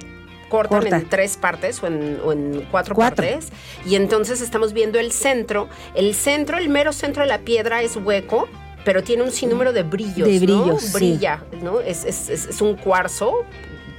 cortan 0.48 0.80
Corta. 0.82 0.96
en 0.98 1.08
tres 1.08 1.36
partes 1.36 1.82
o 1.82 1.86
en, 1.86 2.20
o 2.24 2.32
en 2.32 2.66
cuatro, 2.70 2.94
Cuatro. 2.94 3.16
partes. 3.24 3.48
Y 3.86 3.94
entonces 3.96 4.40
estamos 4.40 4.72
viendo 4.72 4.98
el 4.98 5.12
centro. 5.12 5.68
El 5.94 6.14
centro, 6.14 6.58
el 6.58 6.68
mero 6.68 6.92
centro 6.92 7.22
de 7.22 7.28
la 7.28 7.38
piedra 7.38 7.82
es 7.82 7.96
hueco. 7.96 8.48
Pero 8.84 9.02
tiene 9.02 9.24
un 9.24 9.32
sinnúmero 9.32 9.72
de 9.72 9.82
brillos. 9.82 10.28
De 10.28 10.46
¿no? 10.46 10.62
brillos, 10.62 10.82
sí. 10.82 10.92
Brilla, 10.92 11.42
¿no? 11.60 11.80
Es, 11.80 12.04
es- 12.04 12.28
es- 12.28 12.46
es 12.46 12.60
un 12.60 12.76
cuarzo 12.76 13.44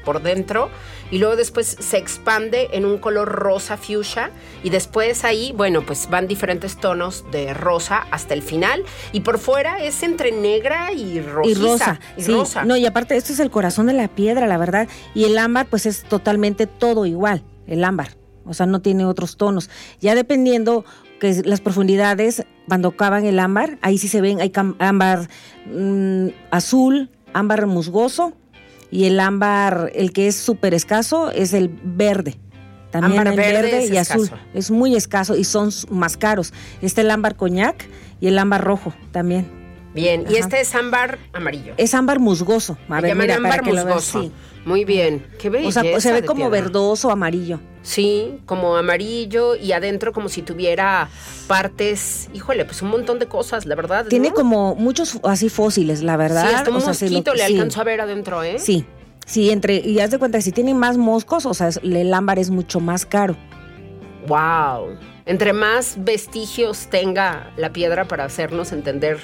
por 0.06 0.22
dentro 0.22 0.70
y 1.12 1.20
luego 1.20 1.36
después 1.36 1.78
se 1.80 1.98
expande 1.98 2.70
en 2.72 2.86
un 2.86 2.98
color 2.98 3.30
rosa 3.30 3.78
fuchsia 3.78 4.32
y 4.64 4.70
después 4.70 5.24
ahí, 5.24 5.54
bueno, 5.56 5.86
pues 5.86 6.10
van 6.10 6.28
diferentes 6.28 6.78
tonos 6.78 7.26
de 7.32 7.54
rosa 7.54 8.06
hasta 8.12 8.34
el 8.34 8.42
final 8.42 8.84
y 9.12 9.22
por 9.22 9.40
fuera 9.40 9.84
es 9.84 10.04
entre 10.04 10.32
negra 10.32 10.92
y 10.92 11.22
rojiza. 11.22 11.60
y 11.60 11.64
rosa. 11.64 12.00
y 12.18 12.22
sí. 12.24 12.32
rosa. 12.32 12.66
No, 12.66 12.78
y 12.78 12.86
aparte, 12.86 13.16
esto 13.16 13.34
es 13.34 13.40
el 13.40 13.52
corazón 13.52 13.88
de 13.88 13.94
la 13.94 14.08
piedra, 14.08 14.48
la 14.48 14.58
verdad. 14.58 14.88
Y 15.14 15.26
el 15.26 15.38
ámbar, 15.38 15.68
pues 15.68 15.86
es 15.86 16.04
totalmente 16.04 16.68
todo 16.68 17.06
igual, 17.06 17.44
el 17.68 17.84
ámbar. 17.84 18.18
O 18.46 18.54
sea, 18.54 18.66
no 18.66 18.82
tiene 18.82 19.06
otros 19.06 19.38
tonos. 19.38 19.70
Ya 20.00 20.16
dependiendo 20.16 20.86
que 21.20 21.42
las 21.46 21.62
profundidades, 21.62 22.46
cuando 22.68 22.96
cavan 22.96 23.26
el 23.26 23.40
ámbar, 23.40 23.78
ahí 23.82 23.98
sí 23.98 24.08
se 24.08 24.22
ven, 24.22 24.40
hay 24.40 24.52
ámbar 24.80 25.30
mm, 25.66 26.28
azul, 26.52 27.10
ámbar 27.34 27.66
musgoso, 27.68 28.34
y 28.92 29.06
el 29.06 29.20
ámbar, 29.20 29.92
el 29.96 30.14
que 30.14 30.28
es 30.28 30.36
súper 30.36 30.74
escaso, 30.74 31.32
es 31.32 31.54
el 31.54 31.70
verde. 31.70 32.36
También 32.92 33.28
Ámbar 33.28 33.34
el 33.34 33.38
verde 33.38 33.88
y 33.88 33.98
azul. 33.98 34.30
Es 34.54 34.72
muy 34.72 34.96
escaso 34.96 35.36
y 35.36 35.44
son 35.44 35.72
más 35.90 36.16
caros. 36.16 36.54
Está 36.82 37.02
el 37.02 37.12
ámbar 37.12 37.36
coñac 37.36 37.88
y 38.22 38.28
el 38.28 38.40
ámbar 38.40 38.64
rojo 38.64 38.94
también. 39.12 39.57
Bien, 39.94 40.26
y 40.30 40.36
este 40.36 40.60
es 40.62 40.76
ámbar 40.76 41.18
amarillo. 41.34 41.74
Es 41.78 41.94
ámbar 41.96 42.20
musgoso. 42.20 42.78
A 42.90 43.02
ver, 43.02 43.16
mira, 43.16 43.36
ámbar 43.36 43.52
para 43.54 43.64
que 43.64 43.70
lo 43.74 43.86
veas. 43.86 43.96
musgoso. 43.96 44.22
Sí. 44.24 44.32
Muy 44.66 44.84
bien, 44.84 45.26
qué 45.40 45.48
O 45.48 45.52
belleza 45.52 45.82
sea, 45.82 46.02
se 46.02 46.12
ve 46.12 46.24
como 46.26 46.50
piedra. 46.50 46.62
verdoso, 46.62 47.10
amarillo. 47.10 47.60
Sí, 47.84 48.40
como 48.46 48.76
amarillo 48.76 49.56
y 49.56 49.72
adentro 49.72 50.12
como 50.12 50.28
si 50.28 50.42
tuviera 50.42 51.08
partes, 51.48 52.28
híjole, 52.34 52.66
pues 52.66 52.82
un 52.82 52.90
montón 52.90 53.18
de 53.18 53.28
cosas, 53.28 53.66
la 53.66 53.76
verdad. 53.76 54.06
Tiene 54.08 54.32
como 54.32 54.76
muchos 54.76 55.20
así 55.24 55.48
fósiles, 55.48 56.04
la 56.04 56.18
verdad. 56.18 56.50
Sí, 56.50 56.56
hasta 56.56 56.70
un 56.70 56.76
O 56.78 56.82
sea, 56.82 56.94
se 56.94 57.06
lo- 57.06 57.12
mosquito 57.14 57.34
le 57.34 57.48
sí, 57.48 57.54
alcanzó 57.54 57.80
a 57.80 57.84
ver 57.86 58.02
adentro, 58.02 58.44
¿eh? 58.44 58.60
Sí, 58.60 58.86
sí, 59.26 59.50
entre, 59.52 59.76
y 59.78 60.02
haz 60.02 60.12
de 60.12 60.20
cuenta 60.20 60.38
que 60.40 60.42
si 60.42 60.52
tiene 60.52 60.74
más 60.74 60.98
moscos, 60.98 61.46
o 61.46 61.54
sea, 61.54 61.70
el 61.82 62.14
ámbar 62.14 62.38
es 62.38 62.50
mucho 62.50 62.82
más 62.82 63.06
caro. 63.06 63.38
Wow. 64.28 64.98
Entre 65.26 65.54
más 65.54 65.96
vestigios 66.00 66.88
tenga 66.90 67.52
la 67.58 67.72
piedra 67.72 68.06
para 68.06 68.26
hacernos 68.26 68.72
entender 68.74 69.18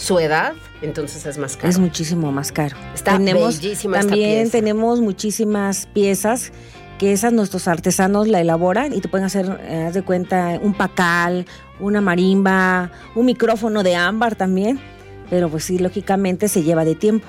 su 0.00 0.18
edad, 0.18 0.54
entonces 0.80 1.26
es 1.26 1.36
más 1.36 1.56
caro. 1.56 1.68
Es 1.68 1.78
muchísimo 1.78 2.32
más 2.32 2.52
caro. 2.52 2.74
Está 2.94 3.18
bellísima 3.18 3.98
esta 3.98 4.08
También 4.08 4.42
pieza. 4.44 4.52
tenemos 4.52 5.00
muchísimas 5.00 5.86
piezas 5.92 6.52
que 6.98 7.12
esas 7.12 7.34
nuestros 7.34 7.68
artesanos 7.68 8.26
la 8.26 8.40
elaboran 8.40 8.94
y 8.94 9.02
te 9.02 9.08
pueden 9.08 9.26
hacer, 9.26 9.60
eh, 9.62 9.84
haz 9.86 9.94
de 9.94 10.02
cuenta, 10.02 10.58
un 10.62 10.72
pacal, 10.72 11.44
una 11.80 12.00
marimba, 12.00 12.90
un 13.14 13.26
micrófono 13.26 13.82
de 13.82 13.94
ámbar 13.94 14.36
también. 14.36 14.80
Pero 15.28 15.50
pues 15.50 15.64
sí, 15.64 15.78
lógicamente 15.78 16.48
se 16.48 16.62
lleva 16.62 16.86
de 16.86 16.94
tiempo. 16.94 17.26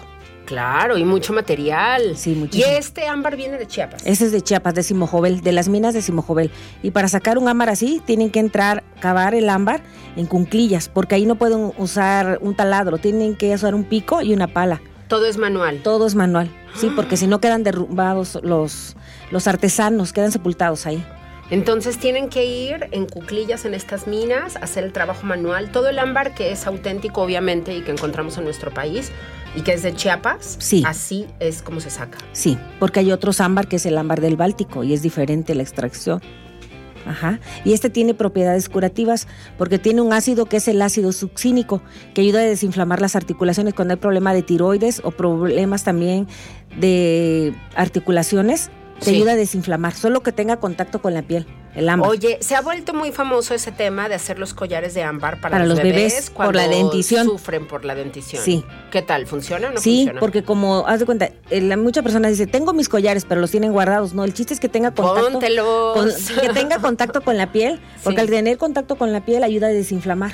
Claro, 0.51 0.97
y 0.97 1.05
mucho 1.05 1.31
material. 1.31 2.17
Sí, 2.17 2.33
Y 2.33 2.35
muchísimo. 2.35 2.69
este 2.77 3.07
ámbar 3.07 3.37
viene 3.37 3.57
de 3.57 3.65
Chiapas. 3.67 4.05
Ese 4.05 4.25
es 4.25 4.33
de 4.33 4.41
Chiapas, 4.41 4.73
de 4.73 4.83
Simojovel, 4.83 5.39
de 5.39 5.53
las 5.53 5.69
minas 5.69 5.93
de 5.93 6.01
Simojovel. 6.01 6.51
Y 6.83 6.91
para 6.91 7.07
sacar 7.07 7.37
un 7.37 7.47
ámbar 7.47 7.69
así, 7.69 8.01
tienen 8.05 8.29
que 8.31 8.39
entrar, 8.41 8.83
cavar 8.99 9.33
el 9.33 9.47
ámbar 9.49 9.81
en 10.17 10.25
cunclillas, 10.25 10.89
porque 10.89 11.15
ahí 11.15 11.25
no 11.25 11.35
pueden 11.35 11.71
usar 11.77 12.37
un 12.41 12.53
taladro, 12.53 12.97
tienen 12.97 13.37
que 13.37 13.53
usar 13.55 13.73
un 13.73 13.85
pico 13.85 14.21
y 14.21 14.33
una 14.33 14.47
pala. 14.47 14.81
Todo 15.07 15.25
es 15.25 15.37
manual. 15.37 15.79
Todo 15.83 16.05
es 16.05 16.15
manual, 16.15 16.51
sí, 16.75 16.91
porque 16.97 17.15
si 17.15 17.27
no 17.27 17.39
quedan 17.39 17.63
derrumbados 17.63 18.37
los, 18.43 18.97
los 19.31 19.47
artesanos, 19.47 20.11
quedan 20.11 20.33
sepultados 20.33 20.85
ahí. 20.85 21.01
Entonces 21.51 21.97
tienen 21.97 22.29
que 22.29 22.45
ir 22.45 22.87
en 22.91 23.05
cuclillas 23.05 23.65
en 23.65 23.73
estas 23.73 24.07
minas, 24.07 24.55
hacer 24.55 24.85
el 24.85 24.93
trabajo 24.93 25.27
manual. 25.27 25.71
Todo 25.71 25.89
el 25.89 25.99
ámbar 25.99 26.33
que 26.33 26.51
es 26.51 26.65
auténtico, 26.65 27.21
obviamente, 27.21 27.75
y 27.75 27.81
que 27.81 27.91
encontramos 27.91 28.37
en 28.37 28.45
nuestro 28.45 28.71
país, 28.73 29.11
y 29.55 29.61
que 29.61 29.73
es 29.73 29.83
de 29.83 29.93
Chiapas, 29.93 30.55
Sí. 30.59 30.81
así 30.85 31.27
es 31.41 31.61
como 31.61 31.81
se 31.81 31.89
saca. 31.89 32.17
Sí, 32.31 32.57
porque 32.79 33.01
hay 33.01 33.11
otros 33.11 33.41
ámbar 33.41 33.67
que 33.67 33.75
es 33.75 33.85
el 33.85 33.97
ámbar 33.97 34.21
del 34.21 34.37
Báltico 34.37 34.83
y 34.85 34.93
es 34.93 35.01
diferente 35.01 35.53
la 35.53 35.63
extracción. 35.63 36.21
Ajá. 37.05 37.39
Y 37.65 37.73
este 37.73 37.89
tiene 37.89 38.13
propiedades 38.13 38.69
curativas 38.69 39.27
porque 39.57 39.79
tiene 39.79 40.01
un 40.01 40.13
ácido 40.13 40.45
que 40.45 40.57
es 40.57 40.67
el 40.67 40.81
ácido 40.81 41.11
succínico, 41.11 41.81
que 42.13 42.21
ayuda 42.21 42.39
a 42.39 42.43
desinflamar 42.43 43.01
las 43.01 43.15
articulaciones 43.15 43.73
cuando 43.73 43.95
hay 43.95 43.99
problema 43.99 44.33
de 44.33 44.43
tiroides 44.43 45.01
o 45.03 45.11
problemas 45.11 45.83
también 45.83 46.27
de 46.79 47.53
articulaciones. 47.75 48.69
Te 49.01 49.09
Sí. 49.09 49.15
ayuda 49.15 49.31
a 49.31 49.35
desinflamar, 49.35 49.95
solo 49.95 50.21
que 50.21 50.31
tenga 50.31 50.57
contacto 50.57 51.01
con 51.01 51.15
la 51.15 51.23
piel, 51.23 51.47
el 51.73 51.89
ámbar. 51.89 52.07
Oye, 52.07 52.37
se 52.41 52.55
ha 52.55 52.61
vuelto 52.61 52.93
muy 52.93 53.11
famoso 53.11 53.55
ese 53.55 53.71
tema 53.71 54.07
de 54.07 54.13
hacer 54.13 54.37
los 54.37 54.53
collares 54.53 54.93
de 54.93 55.01
ámbar 55.01 55.41
para, 55.41 55.53
Para 55.53 55.65
los, 55.65 55.69
los 55.79 55.83
bebés, 55.83 56.13
bebés, 56.13 56.29
cuando 56.29 56.49
por 56.49 56.55
la 56.55 56.67
dentición. 56.67 57.25
sufren 57.25 57.67
por 57.67 57.83
la 57.83 57.95
dentición. 57.95 58.43
Sí. 58.43 58.63
¿Qué 58.91 59.01
tal? 59.01 59.25
¿Funciona 59.25 59.69
o 59.69 59.71
no 59.71 59.79
sí, 59.81 60.01
funciona? 60.01 60.19
porque 60.19 60.43
como, 60.43 60.85
haz 60.87 60.99
de 60.99 61.07
cuenta, 61.07 61.31
eh, 61.49 61.75
muchas 61.77 62.03
personas 62.03 62.29
dicen, 62.29 62.51
tengo 62.51 62.73
mis 62.73 62.89
collares, 62.89 63.25
pero 63.25 63.41
los 63.41 63.49
tienen 63.49 63.71
guardados. 63.73 64.13
No, 64.13 64.23
el 64.23 64.35
chiste 64.35 64.53
es 64.53 64.59
que 64.59 64.69
tenga 64.69 64.91
contacto. 64.93 65.31
Con- 65.95 66.09
que 66.39 66.49
tenga 66.53 66.77
contacto 66.77 67.21
con 67.21 67.37
la 67.37 67.51
piel, 67.51 67.81
porque 68.03 68.17
Sí. 68.19 68.21
al 68.21 68.29
tener 68.29 68.57
contacto 68.59 68.97
con 68.97 69.11
la 69.11 69.25
piel 69.25 69.43
ayuda 69.43 69.65
a 69.67 69.71
desinflamar. 69.71 70.33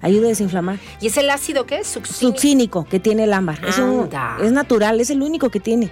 Ayuda 0.00 0.26
a 0.26 0.28
desinflamar. 0.28 0.78
¿Y 1.00 1.08
es 1.08 1.16
el 1.16 1.28
ácido 1.28 1.66
qué 1.66 1.78
es? 1.80 1.88
Succínico. 1.88 2.20
Succínico 2.36 2.84
que 2.88 3.00
tiene 3.00 3.24
el 3.24 3.32
ámbar. 3.32 3.58
Es, 3.68 3.78
un- 3.78 4.08
es 4.40 4.52
natural, 4.52 5.00
es 5.00 5.10
el 5.10 5.22
único 5.22 5.50
que 5.50 5.58
tiene. 5.58 5.90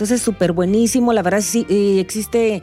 Entonces, 0.00 0.22
súper 0.22 0.52
buenísimo. 0.52 1.12
La 1.12 1.22
verdad, 1.22 1.42
sí, 1.42 1.66
existe 2.00 2.62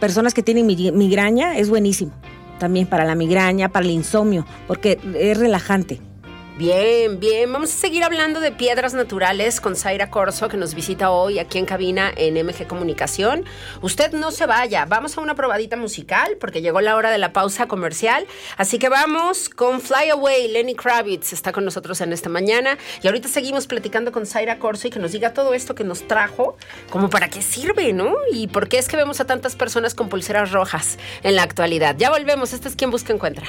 personas 0.00 0.34
que 0.34 0.42
tienen 0.42 0.68
mig- 0.68 0.92
migraña, 0.92 1.56
es 1.56 1.70
buenísimo. 1.70 2.12
También 2.58 2.86
para 2.86 3.06
la 3.06 3.14
migraña, 3.14 3.70
para 3.70 3.86
el 3.86 3.90
insomnio, 3.92 4.44
porque 4.66 4.98
es 5.18 5.38
relajante. 5.38 6.02
Bien, 6.56 7.18
bien. 7.18 7.52
Vamos 7.52 7.70
a 7.70 7.76
seguir 7.76 8.04
hablando 8.04 8.38
de 8.38 8.52
piedras 8.52 8.94
naturales 8.94 9.60
con 9.60 9.74
Zaira 9.74 10.08
Corso, 10.08 10.48
que 10.48 10.56
nos 10.56 10.76
visita 10.76 11.10
hoy 11.10 11.40
aquí 11.40 11.58
en 11.58 11.66
cabina 11.66 12.12
en 12.16 12.34
MG 12.46 12.68
Comunicación. 12.68 13.44
Usted 13.82 14.12
no 14.12 14.30
se 14.30 14.46
vaya. 14.46 14.84
Vamos 14.84 15.18
a 15.18 15.20
una 15.20 15.34
probadita 15.34 15.76
musical 15.76 16.36
porque 16.38 16.62
llegó 16.62 16.80
la 16.80 16.94
hora 16.94 17.10
de 17.10 17.18
la 17.18 17.32
pausa 17.32 17.66
comercial. 17.66 18.24
Así 18.56 18.78
que 18.78 18.88
vamos 18.88 19.48
con 19.48 19.80
Fly 19.80 20.10
Away. 20.10 20.46
Lenny 20.46 20.76
Kravitz 20.76 21.32
está 21.32 21.50
con 21.50 21.64
nosotros 21.64 22.00
en 22.02 22.12
esta 22.12 22.28
mañana. 22.28 22.78
Y 23.02 23.08
ahorita 23.08 23.26
seguimos 23.26 23.66
platicando 23.66 24.12
con 24.12 24.24
Zaira 24.24 24.60
Corso 24.60 24.86
y 24.86 24.90
que 24.92 25.00
nos 25.00 25.10
diga 25.10 25.34
todo 25.34 25.54
esto 25.54 25.74
que 25.74 25.82
nos 25.82 26.06
trajo, 26.06 26.56
como 26.88 27.10
para 27.10 27.30
qué 27.30 27.42
sirve, 27.42 27.92
¿no? 27.92 28.14
Y 28.30 28.46
por 28.46 28.68
qué 28.68 28.78
es 28.78 28.86
que 28.86 28.96
vemos 28.96 29.20
a 29.20 29.26
tantas 29.26 29.56
personas 29.56 29.96
con 29.96 30.08
pulseras 30.08 30.52
rojas 30.52 30.98
en 31.24 31.34
la 31.34 31.42
actualidad. 31.42 31.96
Ya 31.98 32.10
volvemos. 32.10 32.52
Este 32.52 32.68
es 32.68 32.76
quien 32.76 32.92
busca 32.92 33.12
encuentra. 33.12 33.48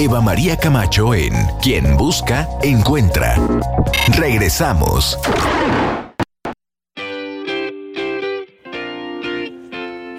Eva 0.00 0.20
María 0.20 0.56
Camacho 0.56 1.12
en 1.12 1.34
Quien 1.60 1.96
Busca, 1.96 2.48
Encuentra. 2.62 3.34
Regresamos. 4.16 5.18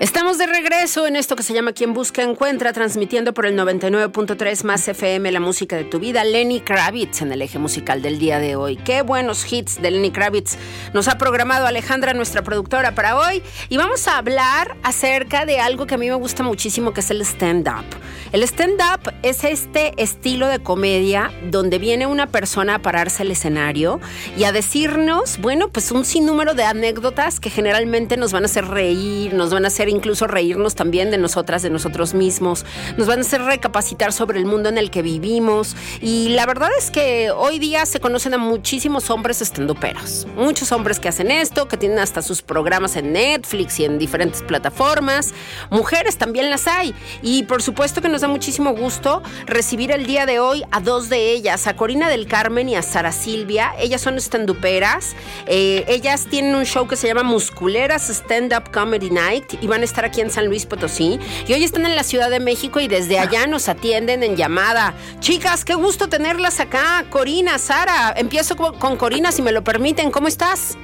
Estamos 0.01 0.37
de 0.37 0.47
regreso 0.47 1.07
en 1.07 1.15
esto 1.15 1.37
que 1.37 1.43
se 1.43 1.53
llama 1.53 1.71
Quien 1.71 1.93
Busca 1.93 2.23
Encuentra, 2.23 2.73
transmitiendo 2.73 3.33
por 3.33 3.45
el 3.45 3.57
99.3 3.57 4.65
más 4.65 4.85
FM 4.85 5.31
la 5.31 5.39
música 5.39 5.77
de 5.77 5.85
tu 5.85 5.97
vida. 5.97 6.25
Lenny 6.25 6.59
Kravitz 6.59 7.21
en 7.21 7.31
el 7.31 7.41
eje 7.41 7.57
musical 7.57 8.01
del 8.01 8.19
día 8.19 8.39
de 8.39 8.57
hoy. 8.57 8.75
Qué 8.75 9.01
buenos 9.01 9.49
hits 9.49 9.81
de 9.81 9.91
Lenny 9.91 10.11
Kravitz 10.11 10.57
nos 10.93 11.07
ha 11.07 11.17
programado 11.17 11.67
Alejandra, 11.67 12.13
nuestra 12.13 12.43
productora, 12.43 12.95
para 12.95 13.17
hoy. 13.17 13.41
Y 13.69 13.77
vamos 13.77 14.09
a 14.09 14.17
hablar 14.17 14.75
acerca 14.83 15.45
de 15.45 15.61
algo 15.61 15.87
que 15.87 15.95
a 15.95 15.97
mí 15.97 16.09
me 16.09 16.15
gusta 16.15 16.43
muchísimo, 16.43 16.91
que 16.91 16.99
es 16.99 17.11
el 17.11 17.21
stand-up. 17.21 17.85
El 18.31 18.43
stand-up 18.43 19.11
es 19.23 19.43
este 19.43 19.91
estilo 19.97 20.47
de 20.47 20.59
comedia 20.59 21.31
donde 21.49 21.79
viene 21.79 22.05
una 22.05 22.27
persona 22.27 22.75
a 22.75 22.79
pararse 22.79 23.23
al 23.23 23.31
escenario 23.31 23.99
y 24.37 24.43
a 24.43 24.51
decirnos, 24.51 25.39
bueno, 25.39 25.69
pues 25.69 25.91
un 25.91 26.05
sinnúmero 26.05 26.53
de 26.53 26.63
anécdotas 26.63 27.39
que 27.39 27.49
generalmente 27.49 28.17
nos 28.17 28.31
van 28.31 28.43
a 28.43 28.45
hacer 28.45 28.65
reír, 28.65 29.33
nos 29.33 29.51
van 29.51 29.65
a 29.65 29.69
hacer 29.69 29.89
incluso 29.89 30.27
reírnos 30.27 30.75
también 30.75 31.09
de 31.09 31.17
nosotras, 31.17 31.63
de 31.63 31.71
nosotros 31.71 32.13
mismos, 32.13 32.67
nos 32.97 33.07
van 33.07 33.17
a 33.17 33.21
hacer 33.21 33.41
recapacitar 33.41 34.13
sobre 34.13 34.37
el 34.37 34.45
mundo 34.45 34.69
en 34.69 34.77
el 34.77 34.91
que 34.91 35.01
vivimos. 35.01 35.75
Y 35.99 36.29
la 36.29 36.45
verdad 36.45 36.69
es 36.77 36.91
que 36.91 37.31
hoy 37.31 37.57
día 37.57 37.87
se 37.87 37.99
conocen 37.99 38.35
a 38.35 38.37
muchísimos 38.37 39.09
hombres 39.09 39.41
estandoperos, 39.41 40.27
muchos 40.35 40.71
hombres 40.71 40.99
que 40.99 41.09
hacen 41.09 41.31
esto, 41.31 41.67
que 41.67 41.77
tienen 41.77 41.97
hasta 41.97 42.21
sus 42.21 42.43
programas 42.43 42.95
en 42.95 43.11
Netflix 43.11 43.79
y 43.79 43.85
en 43.85 43.97
diferentes 43.97 44.43
plataformas. 44.43 45.33
Mujeres 45.71 46.17
también 46.17 46.51
las 46.51 46.67
hay. 46.67 46.93
Y 47.23 47.41
por 47.43 47.63
supuesto 47.63 48.03
que 48.03 48.09
nos 48.09 48.18
da 48.21 48.27
muchísimo 48.27 48.73
gusto 48.73 49.21
recibir 49.45 49.91
el 49.91 50.05
día 50.05 50.25
de 50.25 50.39
hoy 50.39 50.63
a 50.71 50.79
dos 50.79 51.09
de 51.09 51.31
ellas, 51.31 51.67
a 51.67 51.75
Corina 51.75 52.09
del 52.09 52.27
Carmen 52.27 52.69
y 52.69 52.75
a 52.75 52.81
Sara 52.81 53.11
Silvia. 53.11 53.73
Ellas 53.79 54.01
son 54.01 54.17
estanduperas. 54.17 55.15
Eh, 55.45 55.85
ellas 55.87 56.27
tienen 56.29 56.55
un 56.55 56.65
show 56.65 56.87
que 56.87 56.95
se 56.95 57.07
llama 57.07 57.23
Musculeras 57.23 58.09
Stand 58.09 58.53
Up 58.53 58.71
Comedy 58.71 59.09
Night 59.09 59.55
y 59.61 59.67
van 59.67 59.81
a 59.81 59.85
estar 59.85 60.05
aquí 60.05 60.21
en 60.21 60.29
San 60.29 60.47
Luis 60.47 60.65
Potosí. 60.65 61.19
Y 61.47 61.53
hoy 61.53 61.63
están 61.63 61.85
en 61.85 61.95
la 61.95 62.03
Ciudad 62.03 62.29
de 62.29 62.39
México 62.39 62.79
y 62.79 62.87
desde 62.87 63.19
allá 63.19 63.47
nos 63.47 63.69
atienden 63.69 64.23
en 64.23 64.35
llamada. 64.35 64.93
Chicas, 65.19 65.65
qué 65.65 65.75
gusto 65.75 66.09
tenerlas 66.09 66.59
acá. 66.59 67.05
Corina, 67.09 67.57
Sara, 67.57 68.13
empiezo 68.17 68.55
con 68.55 68.79
con 68.79 68.97
Corina 68.97 69.31
si 69.31 69.41
me 69.41 69.51
lo 69.51 69.63
permiten. 69.63 70.09
¿Cómo 70.09 70.27
estás? 70.27 70.77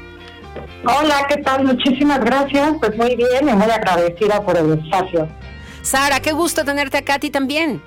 Hola, 0.84 1.26
¿qué 1.28 1.38
tal? 1.38 1.64
Muchísimas 1.64 2.20
gracias. 2.20 2.74
Pues 2.80 2.96
muy 2.96 3.16
bien 3.16 3.50
y 3.50 3.54
muy 3.54 3.70
agradecida 3.72 4.42
por 4.44 4.58
el 4.58 4.74
espacio. 4.74 5.28
Sara, 5.86 6.20
qué 6.20 6.32
gusto 6.32 6.66
tenerte 6.66 6.98
acá 6.98 7.14
a 7.14 7.20
ti 7.20 7.30
también. 7.30 7.80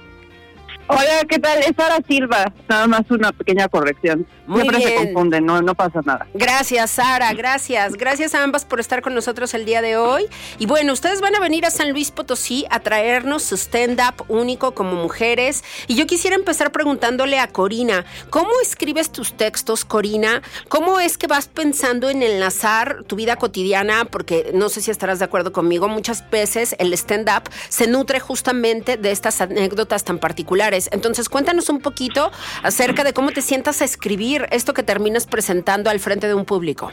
Hola, 0.90 1.26
¿qué 1.28 1.38
tal? 1.38 1.58
Es 1.58 1.72
Sara 1.76 1.98
Silva. 2.08 2.50
Nada 2.66 2.86
más 2.86 3.02
una 3.10 3.30
pequeña 3.30 3.68
corrección. 3.68 4.26
Muy 4.46 4.62
Siempre 4.62 4.78
bien. 4.78 4.90
se 4.90 5.04
confunden, 5.04 5.44
no, 5.44 5.60
no 5.60 5.74
pasa 5.74 6.00
nada. 6.02 6.26
Gracias, 6.32 6.92
Sara, 6.92 7.34
gracias. 7.34 7.92
Gracias 7.92 8.34
a 8.34 8.42
ambas 8.42 8.64
por 8.64 8.80
estar 8.80 9.02
con 9.02 9.14
nosotros 9.14 9.52
el 9.52 9.66
día 9.66 9.82
de 9.82 9.98
hoy. 9.98 10.24
Y 10.58 10.64
bueno, 10.64 10.94
ustedes 10.94 11.20
van 11.20 11.34
a 11.34 11.40
venir 11.40 11.66
a 11.66 11.70
San 11.70 11.92
Luis 11.92 12.10
Potosí 12.10 12.64
a 12.70 12.80
traernos 12.80 13.42
su 13.42 13.56
stand-up 13.56 14.24
único 14.28 14.72
como 14.72 14.94
mujeres. 14.94 15.62
Y 15.88 15.94
yo 15.94 16.06
quisiera 16.06 16.36
empezar 16.36 16.72
preguntándole 16.72 17.38
a 17.38 17.48
Corina, 17.48 18.06
¿cómo 18.30 18.50
escribes 18.62 19.12
tus 19.12 19.34
textos, 19.34 19.84
Corina? 19.84 20.40
¿Cómo 20.70 21.00
es 21.00 21.18
que 21.18 21.26
vas 21.26 21.48
pensando 21.48 22.08
en 22.08 22.22
enlazar 22.22 23.04
tu 23.06 23.16
vida 23.16 23.36
cotidiana? 23.36 24.06
Porque 24.06 24.52
no 24.54 24.70
sé 24.70 24.80
si 24.80 24.90
estarás 24.90 25.18
de 25.18 25.26
acuerdo 25.26 25.52
conmigo, 25.52 25.88
muchas 25.88 26.30
veces 26.30 26.74
el 26.78 26.94
stand-up 26.94 27.50
se 27.68 27.86
nutre 27.86 28.20
justamente 28.20 28.96
de 28.96 29.10
estas 29.10 29.42
anécdotas 29.42 30.04
tan 30.04 30.18
particulares. 30.18 30.77
Entonces, 30.92 31.28
cuéntanos 31.28 31.68
un 31.68 31.80
poquito 31.80 32.30
acerca 32.62 33.02
de 33.02 33.12
cómo 33.12 33.30
te 33.30 33.42
sientas 33.42 33.82
a 33.82 33.84
escribir 33.84 34.46
esto 34.50 34.72
que 34.72 34.82
terminas 34.84 35.26
presentando 35.26 35.90
al 35.90 35.98
frente 35.98 36.28
de 36.28 36.34
un 36.34 36.44
público. 36.44 36.92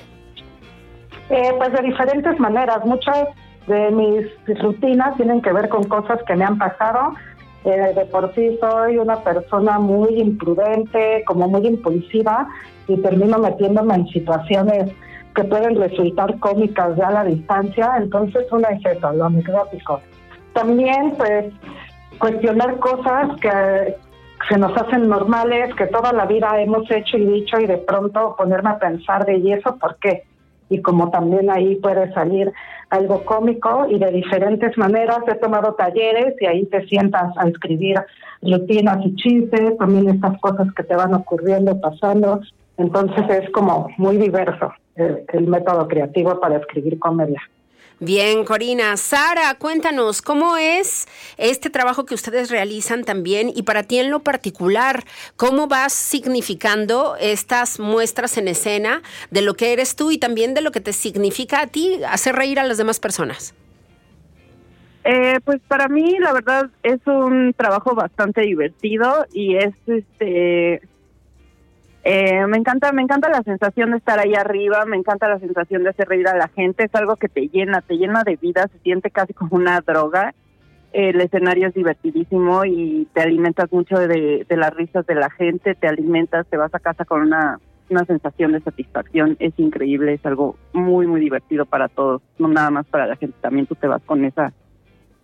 Eh, 1.30 1.54
pues 1.58 1.72
de 1.72 1.82
diferentes 1.84 2.40
maneras. 2.40 2.86
Muchas 2.86 3.28
de 3.68 3.92
mis 3.92 4.60
rutinas 4.60 5.16
tienen 5.18 5.42
que 5.42 5.52
ver 5.52 5.70
con 5.70 5.84
cosas 5.86 6.20
que 6.28 6.36
me 6.36 6.46
han 6.46 6.58
pasado. 6.58 7.14
Eh, 7.64 7.94
de 7.96 8.06
por 8.06 8.34
sí 8.36 8.58
soy 8.62 8.98
una 8.98 9.24
persona 9.24 9.80
muy 9.80 10.20
imprudente, 10.20 11.24
como 11.26 11.48
muy 11.48 11.66
impulsiva, 11.66 12.48
y 12.88 12.96
termino 12.98 13.40
metiéndome 13.40 13.96
en 13.96 14.08
situaciones 14.10 14.92
que 15.34 15.44
pueden 15.44 15.76
resultar 15.76 16.38
cómicas 16.40 16.96
ya 16.96 17.08
a 17.08 17.12
la 17.12 17.24
distancia. 17.24 17.94
Entonces, 17.98 18.46
una 18.52 18.70
es 18.70 18.86
eso, 18.86 19.12
lo 19.14 19.26
anecdótico. 19.26 20.00
También, 20.54 21.16
pues, 21.18 21.52
cuestionar 22.20 22.80
cosas 22.80 23.40
que 23.40 23.96
se 24.50 24.58
nos 24.58 24.76
hacen 24.78 25.08
normales, 25.08 25.74
que 25.76 25.88
toda 25.88 26.14
la 26.14 26.26
vida 26.26 26.62
hemos 26.62 26.90
hecho 26.92 27.18
y 27.18 27.26
dicho 27.26 27.60
y 27.60 27.66
de 27.66 27.78
pronto 27.78 28.36
ponerme 28.38 28.72
a 28.72 28.80
pensar 28.80 29.26
de 29.26 29.38
y 29.38 29.54
eso 29.54 29.78
por 29.78 29.98
qué. 29.98 30.24
Y 30.70 30.82
como 30.82 31.10
también 31.12 31.50
ahí 31.50 31.76
puede 31.76 32.12
salir 32.14 32.52
algo 32.90 33.24
cómico 33.26 33.88
y 33.90 34.00
de 34.00 34.12
diferentes 34.12 34.78
maneras 34.78 35.20
he 35.28 35.36
tomado 35.36 35.74
talleres 35.74 36.36
y 36.40 36.46
ahí 36.46 36.66
te 36.66 36.86
sientas 36.88 37.36
a 37.38 37.48
escribir 37.48 37.98
rutinas 38.42 39.06
y 39.06 39.16
chistes, 39.16 39.78
también 39.78 40.10
estas 40.10 40.40
cosas 40.40 40.68
que 40.76 40.84
te 40.84 40.96
van 40.96 41.14
ocurriendo, 41.14 41.80
pasando. 41.80 42.42
Entonces 42.78 43.24
es 43.30 43.50
como 43.52 43.90
muy 43.98 44.18
diverso 44.18 44.74
el, 44.96 45.24
el 45.34 45.48
método 45.48 45.88
creativo 45.88 46.40
para 46.40 46.58
escribir 46.58 47.00
comedia. 47.00 47.42
Bien, 48.00 48.44
Corina. 48.44 48.98
Sara, 48.98 49.56
cuéntanos, 49.58 50.22
¿cómo 50.22 50.58
es 50.58 51.08
este 51.38 51.70
trabajo 51.70 52.06
que 52.06 52.14
ustedes 52.14 52.52
realizan 52.52 53.06
también? 53.06 53.50
Y 53.56 53.64
para 53.64 53.84
ti 53.84 54.00
en 54.00 54.12
lo 54.12 54.20
particular, 54.20 55.06
¿cómo 55.38 55.68
vas 55.68 55.94
significando 55.94 57.16
estas 57.18 57.80
muestras 57.80 58.38
en 58.38 58.50
escena 58.50 59.02
de 59.32 59.42
lo 59.42 59.54
que 59.54 59.72
eres 59.72 59.96
tú 59.96 60.12
y 60.12 60.18
también 60.18 60.54
de 60.54 60.62
lo 60.62 60.72
que 60.72 60.82
te 60.82 60.92
significa 60.92 61.62
a 61.62 61.68
ti 61.68 62.02
hacer 62.10 62.36
reír 62.36 62.60
a 62.60 62.64
las 62.64 62.78
demás 62.78 63.00
personas? 63.00 63.56
Eh, 65.06 65.40
pues 65.46 65.62
para 65.68 65.88
mí, 65.88 66.18
la 66.20 66.34
verdad, 66.34 66.70
es 66.84 67.00
un 67.06 67.54
trabajo 67.56 67.96
bastante 67.96 68.42
divertido 68.42 69.26
y 69.32 69.56
es 69.56 69.74
este. 69.88 70.82
Eh, 72.06 72.46
me 72.48 72.58
encanta, 72.58 72.92
me 72.92 73.02
encanta 73.02 73.30
la 73.30 73.44
sensación 73.44 73.92
de 73.92 73.98
estar 73.98 74.20
ahí 74.20 74.36
arriba, 74.36 74.86
me 74.86 74.96
encanta 74.96 75.28
la 75.28 75.40
sensación 75.40 75.84
de 75.84 75.90
hacer 75.90 76.08
reír 76.08 76.28
a 76.28 76.38
la 76.38 76.48
gente, 76.48 76.86
es 76.86 76.96
algo 76.96 77.18
que 77.18 77.28
te 77.28 77.50
llena, 77.50 77.82
te 77.82 77.96
llena 77.98 78.24
de 78.24 78.38
vida, 78.38 78.68
se 78.72 78.80
siente 78.80 79.12
casi 79.12 79.34
como 79.34 79.58
una 79.58 79.82
droga. 79.82 80.34
El 80.94 81.20
escenario 81.20 81.68
es 81.68 81.74
divertidísimo 81.74 82.64
y 82.64 83.08
te 83.14 83.22
alimentas 83.22 83.70
mucho 83.72 83.98
de, 83.98 84.46
de 84.48 84.58
las 84.58 84.74
risas 84.74 85.06
de 85.06 85.16
la 85.16 85.30
gente, 85.30 85.76
te 85.76 85.88
alimentas, 85.88 86.48
te 86.48 86.56
vas 86.56 86.74
a 86.74 86.80
casa 86.80 87.04
con 87.04 87.22
una, 87.22 87.60
una 87.90 88.06
sensación 88.06 88.54
de 88.54 88.62
satisfacción, 88.62 89.36
es 89.40 89.54
increíble, 89.58 90.14
es 90.14 90.26
algo 90.26 90.56
muy, 90.72 91.08
muy 91.08 91.20
divertido 91.20 91.66
para 91.66 91.90
todos, 91.90 92.22
no 92.40 92.48
nada 92.48 92.70
más 92.72 92.86
para 92.86 93.08
la 93.08 93.18
gente, 93.18 93.36
también 93.42 93.66
tú 93.66 93.76
te 93.76 93.88
vas 93.88 94.02
con 94.04 94.24
esa 94.24 94.54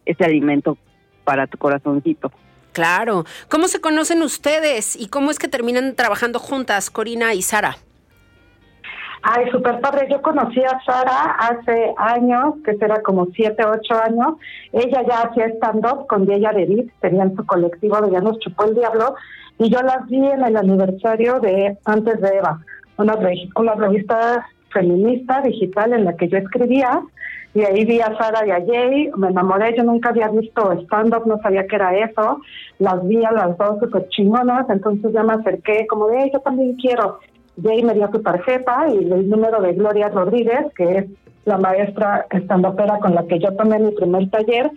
ese 0.05 0.23
alimento 0.23 0.77
para 1.23 1.47
tu 1.47 1.57
corazoncito. 1.57 2.31
Claro. 2.73 3.25
¿Cómo 3.49 3.67
se 3.67 3.81
conocen 3.81 4.21
ustedes 4.21 4.95
y 4.95 5.07
cómo 5.07 5.31
es 5.31 5.39
que 5.39 5.47
terminan 5.47 5.95
trabajando 5.95 6.39
juntas, 6.39 6.89
Corina 6.89 7.33
y 7.33 7.41
Sara? 7.41 7.77
Ay, 9.23 9.51
súper 9.51 9.79
padre. 9.81 10.07
Yo 10.09 10.21
conocí 10.21 10.63
a 10.63 10.81
Sara 10.83 11.35
hace 11.37 11.93
años, 11.97 12.55
que 12.65 12.75
será 12.77 13.01
como 13.03 13.27
siete, 13.35 13.63
ocho 13.65 14.01
años. 14.01 14.35
Ella 14.71 15.03
ya 15.07 15.21
hacía 15.21 15.45
stand-up 15.47 16.07
con 16.07 16.29
Ella 16.31 16.51
de 16.53 16.63
Edith, 16.63 16.91
tenían 17.01 17.35
su 17.35 17.45
colectivo 17.45 18.01
de 18.01 18.11
Ya 18.11 18.21
nos 18.21 18.39
chupó 18.39 18.65
el 18.65 18.75
diablo. 18.75 19.15
Y 19.59 19.69
yo 19.69 19.79
las 19.81 20.07
vi 20.07 20.25
en 20.25 20.43
el 20.43 20.57
aniversario 20.57 21.39
de 21.39 21.77
Antes 21.85 22.19
de 22.19 22.29
Eva, 22.29 22.61
una, 22.97 23.15
una 23.55 23.75
revista 23.75 24.47
feminista 24.71 25.41
digital 25.41 25.93
en 25.93 26.05
la 26.05 26.15
que 26.15 26.27
yo 26.27 26.37
escribía. 26.39 27.01
Y 27.53 27.61
ahí 27.63 27.83
vi 27.85 27.99
a 27.99 28.15
Sara 28.17 28.47
y 28.47 28.51
a 28.51 28.65
Jay, 28.65 29.11
me 29.17 29.27
enamoré, 29.27 29.75
yo 29.75 29.83
nunca 29.83 30.09
había 30.09 30.29
visto 30.29 30.71
stand-up, 30.83 31.25
no 31.25 31.37
sabía 31.39 31.67
qué 31.67 31.75
era 31.75 31.95
eso. 31.97 32.39
Las 32.79 33.05
vi 33.05 33.23
a 33.25 33.31
las 33.31 33.57
dos 33.57 33.79
súper 33.79 34.07
chingonas, 34.09 34.69
entonces 34.69 35.11
ya 35.11 35.23
me 35.23 35.33
acerqué 35.33 35.85
como 35.87 36.07
de, 36.07 36.21
"Ey, 36.21 36.31
yo 36.31 36.39
también 36.39 36.75
quiero. 36.75 37.19
Jay 37.61 37.83
me 37.83 37.93
dio 37.93 38.09
su 38.11 38.21
tarjeta 38.21 38.87
y 38.89 39.11
el 39.11 39.29
número 39.29 39.61
de 39.61 39.73
Gloria 39.73 40.07
Rodríguez, 40.09 40.67
que 40.75 40.97
es 40.97 41.05
la 41.45 41.57
maestra 41.57 42.25
estandopera 42.29 42.99
con 42.99 43.15
la 43.15 43.25
que 43.25 43.39
yo 43.39 43.53
tomé 43.55 43.79
mi 43.79 43.91
primer 43.91 44.29
taller. 44.29 44.71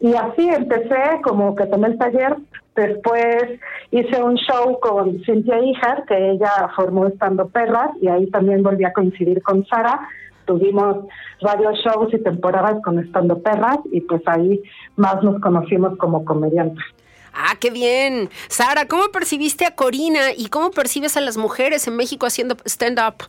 Y 0.00 0.14
así 0.14 0.48
empecé, 0.48 1.20
como 1.22 1.54
que 1.54 1.66
tomé 1.66 1.88
el 1.88 1.98
taller. 1.98 2.36
Después 2.74 3.60
hice 3.90 4.22
un 4.22 4.36
show 4.36 4.78
con 4.80 5.22
Cintia 5.24 5.58
Híjar, 5.58 6.04
que 6.06 6.30
ella 6.30 6.50
formó 6.74 7.06
Estando 7.06 7.48
Perras, 7.48 7.90
y 8.00 8.08
ahí 8.08 8.26
también 8.30 8.62
volví 8.62 8.84
a 8.84 8.92
coincidir 8.92 9.42
con 9.42 9.66
Sara. 9.66 10.00
Tuvimos 10.46 11.06
varios 11.42 11.78
shows 11.78 12.12
y 12.12 12.22
temporadas 12.22 12.82
con 12.82 12.98
Estando 12.98 13.40
Perras, 13.42 13.78
y 13.92 14.00
pues 14.00 14.22
ahí 14.26 14.62
más 14.96 15.22
nos 15.22 15.40
conocimos 15.40 15.96
como 15.98 16.24
comediantes. 16.24 16.84
Ah, 17.32 17.54
qué 17.60 17.70
bien. 17.70 18.28
Sara, 18.48 18.86
¿cómo 18.86 19.08
percibiste 19.12 19.64
a 19.64 19.74
Corina 19.74 20.32
y 20.36 20.48
cómo 20.48 20.70
percibes 20.70 21.16
a 21.16 21.20
las 21.20 21.36
mujeres 21.36 21.86
en 21.86 21.96
México 21.96 22.26
haciendo 22.26 22.56
stand-up? 22.64 23.28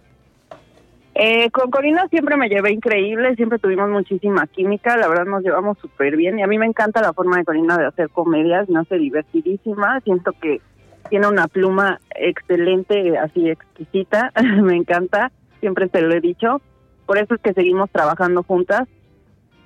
Eh, 1.14 1.52
con 1.52 1.70
Corina 1.70 2.08
siempre 2.08 2.38
me 2.38 2.48
llevé 2.48 2.72
increíble, 2.72 3.36
siempre 3.36 3.60
tuvimos 3.60 3.90
muchísima 3.90 4.48
química, 4.48 4.96
la 4.96 5.10
verdad 5.10 5.26
nos 5.26 5.44
llevamos 5.44 5.78
súper 5.80 6.16
bien 6.16 6.40
y 6.40 6.44
a 6.44 6.48
mí 6.48 6.58
me 6.58 6.66
encanta 6.66 7.02
la 7.02 7.12
forma 7.12 7.38
de 7.38 7.44
Corina 7.44 7.78
de 7.78 7.86
hacer 7.86 8.10
comedias, 8.10 8.70
me 8.70 8.80
hace 8.80 8.98
divertidísima, 8.98 10.00
siento 10.02 10.32
que 10.42 10.62
tiene 11.10 11.28
una 11.28 11.50
pluma 11.50 12.00
excelente, 12.16 13.18
así 13.18 13.50
exquisita, 13.50 14.32
me 14.62 14.78
encanta, 14.78 15.32
siempre 15.60 15.90
te 15.90 16.02
lo 16.02 16.14
he 16.16 16.22
dicho, 16.22 16.62
por 17.12 17.18
eso 17.18 17.34
es 17.34 17.42
que 17.42 17.52
seguimos 17.52 17.90
trabajando 17.90 18.42
juntas. 18.42 18.88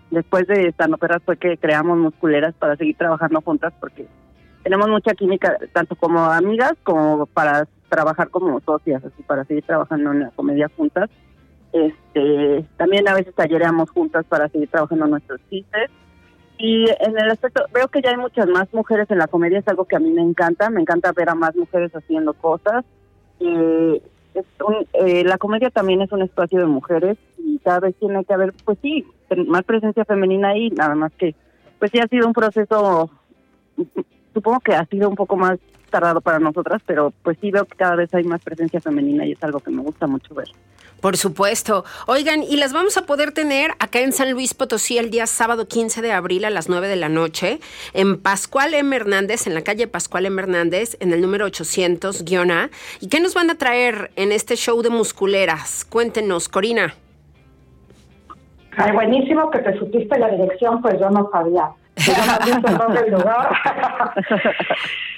Después 0.10 0.48
de 0.48 0.68
Estanoperas 0.68 1.22
fue 1.24 1.38
que 1.38 1.60
creamos 1.60 1.96
Musculeras 1.96 2.56
para 2.56 2.76
seguir 2.76 2.98
trabajando 2.98 3.40
juntas 3.42 3.72
porque 3.80 4.08
tenemos 4.64 4.90
mucha 4.90 5.14
química, 5.14 5.56
tanto 5.72 5.96
como 5.96 6.22
amigas 6.22 6.74
como 6.82 7.28
para 7.28 7.68
trabajar 7.88 8.32
como 8.32 8.60
socias, 8.62 9.06
así 9.06 9.22
para 9.22 9.46
seguir 9.46 9.64
trabajando 9.64 10.12
en 10.12 10.22
la 10.22 10.32
comedia 10.32 10.72
juntas. 10.76 11.12
Este, 11.72 12.66
también 12.78 13.08
a 13.08 13.14
veces 13.14 13.36
tallereamos 13.36 13.92
juntas 13.92 14.26
para 14.26 14.50
seguir 14.50 14.68
trabajando 14.70 15.06
nuestros 15.06 15.40
chistes. 15.48 15.92
Y 16.58 16.86
en 17.00 17.16
el 17.16 17.30
aspecto, 17.30 17.64
veo 17.72 17.90
que 17.90 18.02
ya 18.02 18.10
hay 18.10 18.18
muchas 18.18 18.48
más 18.48 18.74
mujeres 18.74 19.06
en 19.12 19.20
la 19.20 19.28
comedia, 19.28 19.60
es 19.60 19.68
algo 19.68 19.86
que 19.86 19.98
a 19.98 20.00
mí 20.00 20.10
me 20.10 20.24
encanta, 20.24 20.72
me 20.72 20.82
encanta 20.82 21.12
ver 21.12 21.30
a 21.30 21.36
más 21.36 21.56
mujeres 21.56 21.92
haciendo 21.96 22.34
cosas. 22.34 22.84
Eh, 23.40 24.02
es 24.36 24.46
un- 24.66 24.86
eh, 24.94 25.24
la 25.24 25.38
comedia 25.38 25.70
también 25.70 26.02
es 26.02 26.12
un 26.12 26.22
espacio 26.22 26.60
de 26.60 26.66
mujeres 26.66 27.18
y 27.38 27.58
cada 27.60 27.80
vez 27.80 27.96
tiene 28.00 28.24
que 28.26 28.34
haber, 28.34 28.54
pues 28.66 28.78
sí, 28.82 29.06
más 29.48 29.64
presencia 29.64 30.06
femenina 30.06 30.50
ahí, 30.50 30.70
nada 30.70 30.96
más 30.96 31.12
que, 31.14 31.34
pues 31.80 31.92
sí 31.92 32.00
ha 32.00 32.08
sido 32.08 32.28
un 32.28 32.34
proceso, 32.34 33.10
supongo 34.34 34.60
que 34.60 34.74
ha 34.76 34.86
sido 34.86 35.10
un 35.10 35.16
poco 35.16 35.36
más 35.36 35.58
tardado 35.90 36.22
para 36.22 36.40
nosotras, 36.40 36.82
pero 36.86 37.14
pues 37.24 37.38
sí 37.40 37.52
veo 37.52 37.66
que 37.66 37.78
cada 37.78 37.96
vez 37.96 38.14
hay 38.14 38.24
más 38.24 38.42
presencia 38.42 38.82
femenina 38.82 39.26
y 39.26 39.32
es 39.32 39.44
algo 39.44 39.60
que 39.60 39.72
me 39.72 39.82
gusta 39.82 40.08
mucho 40.08 40.34
ver. 40.36 40.48
Por 41.06 41.18
supuesto. 41.18 41.86
Oigan, 42.08 42.42
y 42.42 42.58
las 42.58 42.74
vamos 42.74 42.98
a 42.98 43.06
poder 43.06 43.32
tener 43.32 43.70
acá 43.78 44.00
en 44.00 44.12
San 44.12 44.32
Luis 44.32 44.56
Potosí 44.56 44.98
el 44.98 45.12
día 45.12 45.28
sábado 45.28 45.68
15 45.68 46.02
de 46.02 46.12
abril 46.12 46.46
a 46.46 46.50
las 46.50 46.68
9 46.68 46.88
de 46.88 46.96
la 46.96 47.10
noche 47.10 47.60
en 47.94 48.20
Pascual 48.20 48.74
M. 48.74 48.96
Hernández, 48.96 49.46
en 49.46 49.54
la 49.54 49.62
calle 49.62 49.88
Pascual 49.88 50.26
M. 50.26 50.42
Hernández, 50.42 50.98
en 51.00 51.14
el 51.14 51.22
número 51.22 51.46
800-A. 51.46 52.72
¿Y 53.02 53.10
qué 53.10 53.20
nos 53.20 53.36
van 53.36 53.52
a 53.52 53.56
traer 53.56 54.10
en 54.16 54.32
este 54.32 54.56
show 54.56 54.82
de 54.82 54.90
musculeras? 54.90 55.86
Cuéntenos, 55.86 56.50
Corina. 56.50 56.96
Ay, 58.76 58.92
buenísimo 58.92 59.52
que 59.52 59.60
te 59.60 59.78
supiste 59.78 60.18
la 60.18 60.30
dirección, 60.30 60.82
pues 60.82 61.00
yo 61.00 61.12
no 61.12 61.30
sabía. 61.32 61.70
Se 61.98 62.12
llama 62.12 62.40
Dog 62.78 62.98
el 63.06 63.12
lugar. 63.12 63.50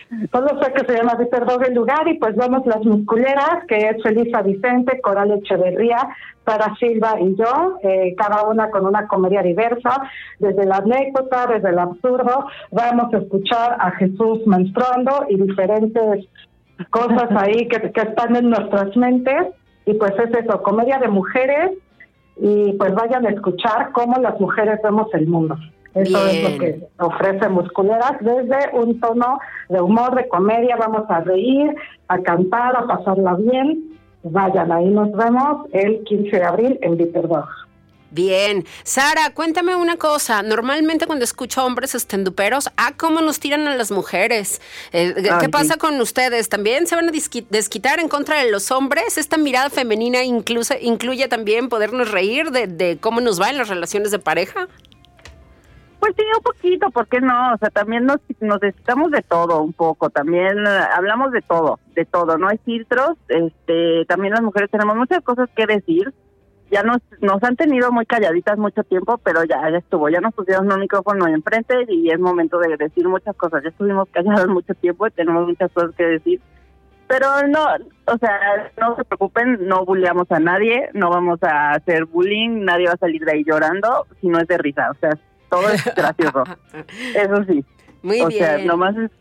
Solo 0.32 0.64
sé 0.64 0.72
que 0.72 0.86
se 0.86 0.98
llama 0.98 1.16
Víctor 1.16 1.46
Dog 1.46 1.66
el 1.66 1.74
lugar 1.74 2.08
y 2.08 2.18
pues 2.18 2.36
vamos 2.36 2.66
las 2.66 2.84
musculeras, 2.86 3.66
que 3.68 3.78
es 3.78 4.02
Felisa 4.02 4.42
Vicente, 4.42 5.02
Coral 5.02 5.32
Echeverría, 5.32 5.98
Sara 6.46 6.74
Silva 6.80 7.20
y 7.20 7.36
yo, 7.36 7.78
eh, 7.84 8.16
cada 8.18 8.44
una 8.44 8.70
con 8.70 8.86
una 8.86 9.06
comedia 9.08 9.42
diversa, 9.42 10.10
desde 10.40 10.66
la 10.66 10.78
anécdota, 10.78 11.48
desde 11.48 11.70
el 11.70 11.80
absurdo. 11.80 12.48
Vamos 12.72 13.14
a 13.14 13.18
escuchar 13.18 13.76
a 13.80 13.92
Jesús 13.92 14.46
menstruando 14.46 15.26
y 15.30 15.42
diferentes 15.42 16.26
cosas 16.90 17.30
ahí 17.32 17.68
que, 17.68 17.92
que 17.92 18.02
están 18.02 18.36
en 18.36 18.50
nuestras 18.50 18.96
mentes. 18.96 19.48
Y 19.86 19.94
pues 19.96 20.14
es 20.20 20.46
eso, 20.46 20.62
comedia 20.64 21.00
de 21.00 21.08
mujeres 21.08 21.72
y 22.40 22.74
pues 22.74 22.94
vayan 22.94 23.26
a 23.26 23.30
escuchar 23.30 23.92
cómo 23.94 24.20
las 24.22 24.40
mujeres 24.40 24.80
vemos 24.84 25.08
el 25.14 25.28
mundo. 25.28 25.58
Eso 25.98 26.28
es 26.28 26.34
Bien. 26.34 26.52
lo 26.52 26.60
que 26.60 26.88
ofrece 27.00 27.50
Musculeras 27.50 28.14
desde 28.22 28.70
un 28.74 29.00
tono 29.00 29.40
de 29.70 29.82
humor, 29.82 30.16
de 30.16 30.28
comedia. 30.28 30.76
Vamos 30.76 31.10
a 31.10 31.22
reír, 31.22 31.76
a 32.08 32.20
cantar, 32.20 32.76
a 32.76 32.86
pasarla 32.86 33.36
bien. 33.36 33.98
Vayan, 34.24 34.72
ahí 34.72 34.86
nos 34.86 35.12
vemos 35.12 35.68
el 35.72 36.04
15 36.04 36.36
de 36.36 36.44
abril 36.44 36.80
en 36.82 36.98
Bitterberg. 36.98 37.48
Bien. 38.10 38.66
Sara, 38.84 39.32
cuéntame 39.34 39.76
una 39.76 39.98
cosa. 39.98 40.42
Normalmente 40.42 41.08
cuando 41.08 41.26
escucho 41.26 41.66
hombres 41.66 41.94
estenduperos, 41.94 42.70
ah, 42.78 42.94
cómo 42.96 43.22
nos 43.22 43.40
tiran 43.40 43.68
a 43.68 43.76
las 43.76 43.92
mujeres. 43.92 44.62
Eh, 44.94 45.14
¿Qué 45.16 45.30
Ay, 45.30 45.48
pasa 45.50 45.74
sí. 45.74 45.80
con 45.80 46.00
ustedes? 46.00 46.48
¿También 46.48 46.88
se 46.88 46.96
van 46.96 47.10
a 47.10 47.12
desquitar 47.12 48.00
en 48.00 48.08
contra 48.08 48.42
de 48.42 48.50
los 48.50 48.72
hombres? 48.72 49.18
¿Esta 49.18 49.38
mirada 49.38 49.70
femenina 49.70 50.24
incluso, 50.24 50.74
incluye 50.80 51.28
también 51.28 51.68
podernos 51.70 52.12
reír 52.12 52.52
de, 52.52 52.68
de 52.68 52.98
cómo 52.98 53.20
nos 53.20 53.42
va 53.42 53.50
en 53.50 53.58
las 53.58 53.68
relaciones 53.68 54.12
de 54.12 54.20
pareja? 54.20 54.68
Pues 56.00 56.14
sí, 56.16 56.24
un 56.36 56.44
poquito, 56.44 56.90
¿por 56.92 57.08
qué 57.08 57.20
no? 57.22 57.54
O 57.54 57.58
sea, 57.58 57.70
también 57.70 58.06
nos, 58.06 58.20
nos 58.40 58.62
necesitamos 58.62 59.12
de 59.12 59.22
todo 59.24 59.62
un 59.62 59.74
poco, 59.74 60.10
también 60.10 60.66
eh, 60.66 60.80
hablamos 60.96 61.32
de 61.32 61.42
todo, 61.42 61.80
de 61.96 62.06
todo, 62.06 62.38
no 62.38 62.48
hay 62.48 62.60
filtros, 62.60 63.18
este, 63.28 64.06
también 64.06 64.34
las 64.34 64.44
mujeres 64.44 64.70
tenemos 64.70 64.96
muchas 64.96 65.24
cosas 65.24 65.50
que 65.56 65.66
decir 65.66 66.14
ya 66.72 66.84
nos, 66.84 66.98
nos 67.22 67.42
han 67.44 67.56
tenido 67.56 67.92
muy 67.92 68.06
calladitas 68.06 68.58
mucho 68.58 68.84
tiempo, 68.84 69.18
pero 69.20 69.44
ya, 69.44 69.70
ya 69.70 69.78
estuvo, 69.78 70.10
ya 70.10 70.20
nos 70.20 70.34
pusieron 70.34 70.72
un 70.72 70.80
micrófono 70.80 71.28
enfrente 71.28 71.86
y 71.88 72.10
es 72.10 72.20
momento 72.20 72.60
de 72.60 72.76
decir 72.78 73.08
muchas 73.08 73.36
cosas. 73.36 73.64
Ya 73.64 73.70
estuvimos 73.70 74.08
callados 74.12 74.48
mucho 74.50 74.74
tiempo 74.76 75.08
y 75.08 75.12
tenemos 75.12 75.48
muchas 75.48 75.72
cosas 75.72 75.92
que 75.96 76.04
decir. 76.04 76.42
Pero 77.08 77.26
no, 77.48 77.64
o 78.06 78.18
sea, 78.18 78.70
no 78.78 78.98
se 78.98 79.06
preocupen, 79.06 79.66
no 79.66 79.86
bulleamos 79.86 80.30
a 80.30 80.42
nadie, 80.42 80.90
no 80.94 81.10
vamos 81.10 81.42
a 81.42 81.72
hacer 81.72 82.04
bullying, 82.04 82.66
nadie 82.66 82.88
va 82.88 82.94
a 82.94 82.98
salir 82.98 83.24
de 83.24 83.32
ahí 83.32 83.44
llorando 83.46 84.06
si 84.20 84.28
no 84.28 84.40
es 84.40 84.48
de 84.48 84.58
risa, 84.58 84.92
o 84.92 84.96
sea, 84.96 85.12
todo 85.50 85.70
es 85.70 85.84
gracioso. 85.96 86.44
Eso 87.16 87.44
sí. 87.48 87.64
Muy 88.02 88.22
o 88.22 88.28
bien. 88.28 88.40
sea, 88.44 88.58
nomás 88.60 88.96
es, 88.98 89.12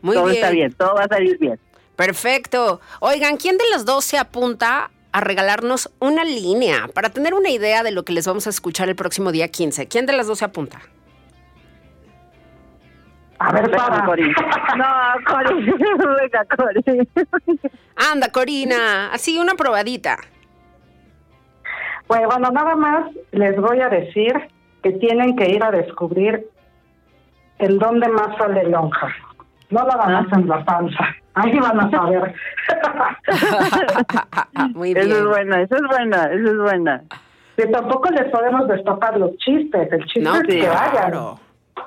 Muy 0.00 0.14
todo 0.14 0.24
bien. 0.26 0.36
está 0.36 0.50
bien, 0.50 0.72
todo 0.74 0.94
va 0.94 1.04
a 1.04 1.08
salir 1.08 1.38
bien. 1.38 1.58
Perfecto. 1.96 2.80
Oigan, 3.00 3.36
¿quién 3.36 3.58
de 3.58 3.64
los 3.72 3.84
dos 3.84 4.04
se 4.04 4.18
apunta 4.18 4.90
a 5.12 5.20
regalarnos 5.20 5.90
una 6.00 6.24
línea 6.24 6.88
para 6.94 7.10
tener 7.10 7.34
una 7.34 7.50
idea 7.50 7.82
de 7.82 7.90
lo 7.92 8.04
que 8.04 8.12
les 8.14 8.26
vamos 8.26 8.46
a 8.46 8.50
escuchar 8.50 8.88
el 8.88 8.96
próximo 8.96 9.30
día 9.30 9.48
15? 9.48 9.88
¿Quién 9.88 10.06
de 10.06 10.14
las 10.14 10.26
dos 10.26 10.38
se 10.38 10.46
apunta? 10.46 10.80
A 13.38 13.52
ver, 13.52 13.70
para. 13.72 14.04
Cori. 14.04 14.32
No, 14.76 14.86
Cori. 15.26 15.64
Venga, 16.20 16.46
Cori. 16.56 17.08
Anda, 17.96 18.28
Corina, 18.30 19.12
así 19.12 19.38
una 19.38 19.54
probadita. 19.54 20.16
Pues 22.12 22.26
bueno, 22.26 22.50
nada 22.50 22.76
más 22.76 23.06
les 23.30 23.56
voy 23.56 23.80
a 23.80 23.88
decir 23.88 24.34
que 24.82 24.92
tienen 24.92 25.34
que 25.34 25.48
ir 25.50 25.64
a 25.64 25.70
descubrir 25.70 26.46
en 27.58 27.78
dónde 27.78 28.06
más 28.08 28.36
sale 28.36 28.64
lonja. 28.68 29.08
No 29.70 29.82
nada 29.84 30.06
más 30.20 30.26
en 30.36 30.46
la 30.46 30.62
panza. 30.62 31.06
Ahí 31.32 31.58
van 31.58 31.80
a 31.80 31.90
saber. 31.90 32.34
Muy 34.74 34.90
Eso 34.92 35.00
es 35.00 35.08
bien. 35.08 35.28
buena, 35.30 35.62
eso 35.62 35.74
es 35.76 35.82
buena, 35.88 36.24
eso 36.26 36.50
es 36.50 36.58
buena. 36.58 37.02
que 37.56 37.66
tampoco 37.68 38.10
les 38.10 38.30
podemos 38.30 38.68
destapar 38.68 39.16
los 39.16 39.34
chistes. 39.38 39.90
El 39.90 40.04
chiste 40.04 40.20
No, 40.20 40.34
es 40.36 40.42
que 40.42 40.68
vayan. 40.68 40.90
claro. 41.10 41.40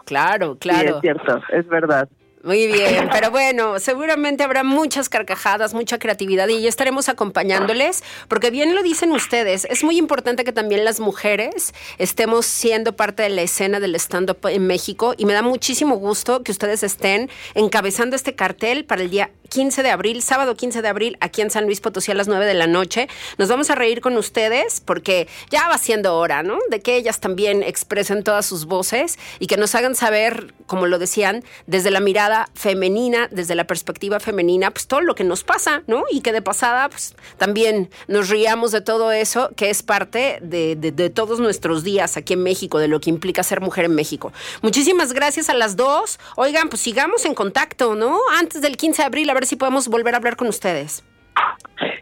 Claro, 0.06 0.54
Sí, 0.54 0.60
claro. 0.60 0.96
es 0.96 1.02
cierto, 1.02 1.42
es 1.50 1.68
verdad. 1.68 2.10
Muy 2.46 2.68
bien, 2.68 3.10
pero 3.12 3.32
bueno, 3.32 3.80
seguramente 3.80 4.44
habrá 4.44 4.64
muchas 4.64 5.10
carcajadas, 5.10 5.74
mucha 5.74 5.98
creatividad 5.98 6.48
y 6.48 6.62
ya 6.62 6.70
estaremos 6.70 7.10
acompañándoles, 7.10 8.04
porque 8.28 8.52
bien 8.52 8.76
lo 8.76 8.84
dicen 8.84 9.12
ustedes, 9.14 9.66
es 9.66 9.84
muy 9.84 9.98
importante 9.98 10.44
que 10.44 10.52
también 10.52 10.86
las 10.86 11.00
mujeres 11.00 11.74
estemos 11.98 12.46
siendo 12.46 12.96
parte 12.96 13.24
de 13.24 13.30
la 13.30 13.42
escena 13.42 13.80
del 13.80 13.96
stand-up 13.96 14.38
en 14.48 14.68
México 14.68 15.16
y 15.18 15.26
me 15.26 15.34
da 15.34 15.42
muchísimo 15.42 15.96
gusto 15.96 16.44
que 16.44 16.52
ustedes 16.52 16.84
estén 16.84 17.32
encabezando 17.56 18.16
este 18.16 18.36
cartel 18.36 18.86
para 18.86 19.02
el 19.02 19.10
día 19.10 19.32
15 19.50 19.84
de 19.84 19.90
abril, 19.90 20.22
sábado 20.22 20.56
15 20.56 20.82
de 20.82 20.88
abril, 20.88 21.18
aquí 21.22 21.42
en 21.42 21.50
San 21.50 21.66
Luis 21.66 21.80
Potosí 21.82 22.12
a 22.12 22.16
las 22.16 22.28
9 22.28 22.46
de 22.46 22.54
la 22.54 22.68
noche. 22.68 23.08
Nos 23.38 23.50
vamos 23.50 23.70
a 23.70 23.76
reír 23.76 24.02
con 24.02 24.18
ustedes 24.18 24.82
porque 24.82 25.28
ya 25.50 25.68
va 25.68 25.78
siendo 25.78 26.16
hora, 26.18 26.44
¿no? 26.44 26.58
De 26.70 26.82
que 26.82 26.96
ellas 26.96 27.20
también 27.20 27.64
expresen 27.64 28.24
todas 28.24 28.46
sus 28.46 28.66
voces 28.66 29.18
y 29.40 29.48
que 29.48 29.58
nos 29.58 29.74
hagan 29.76 29.96
saber, 29.96 30.54
como 30.66 30.88
lo 30.88 31.00
decían, 31.00 31.44
desde 31.68 31.92
la 31.92 32.00
mirada 32.00 32.35
femenina, 32.54 33.28
desde 33.32 33.56
la 33.56 33.66
perspectiva 33.66 34.20
femenina, 34.20 34.72
pues 34.72 34.88
todo 34.88 35.02
lo 35.02 35.16
que 35.16 35.24
nos 35.24 35.44
pasa, 35.44 35.84
¿no? 35.88 36.04
Y 36.12 36.22
que 36.22 36.32
de 36.32 36.42
pasada, 36.42 36.90
pues 36.90 37.16
también 37.38 37.90
nos 38.08 38.30
riamos 38.30 38.72
de 38.72 38.82
todo 38.82 39.12
eso, 39.12 39.50
que 39.56 39.70
es 39.70 39.82
parte 39.84 40.40
de, 40.42 40.76
de- 40.76 40.92
de 40.92 41.10
todos 41.10 41.40
nuestros 41.40 41.84
días 41.84 42.18
aquí 42.18 42.34
en 42.34 42.44
México, 42.44 42.80
de 42.80 42.88
lo 42.88 43.00
que 43.00 43.10
implica 43.10 43.44
ser 43.44 43.62
mujer 43.62 43.86
en 43.86 43.96
México. 43.96 44.32
Muchísimas 44.62 45.14
gracias 45.14 45.50
a 45.50 45.54
las 45.54 45.76
dos. 45.76 46.20
Oigan, 46.36 46.70
pues 46.70 46.82
sigamos 46.82 47.26
en 47.26 47.34
contacto, 47.34 47.96
¿no? 47.96 48.18
Antes 48.40 48.62
del 48.62 48.78
15 48.78 49.02
de 49.02 49.06
abril, 49.08 49.30
a 49.30 49.34
ver 49.34 49.46
si 49.46 49.56
podemos 49.56 49.88
volver 49.88 50.14
a 50.14 50.18
hablar 50.18 50.36
con 50.36 50.48
ustedes. 50.48 51.04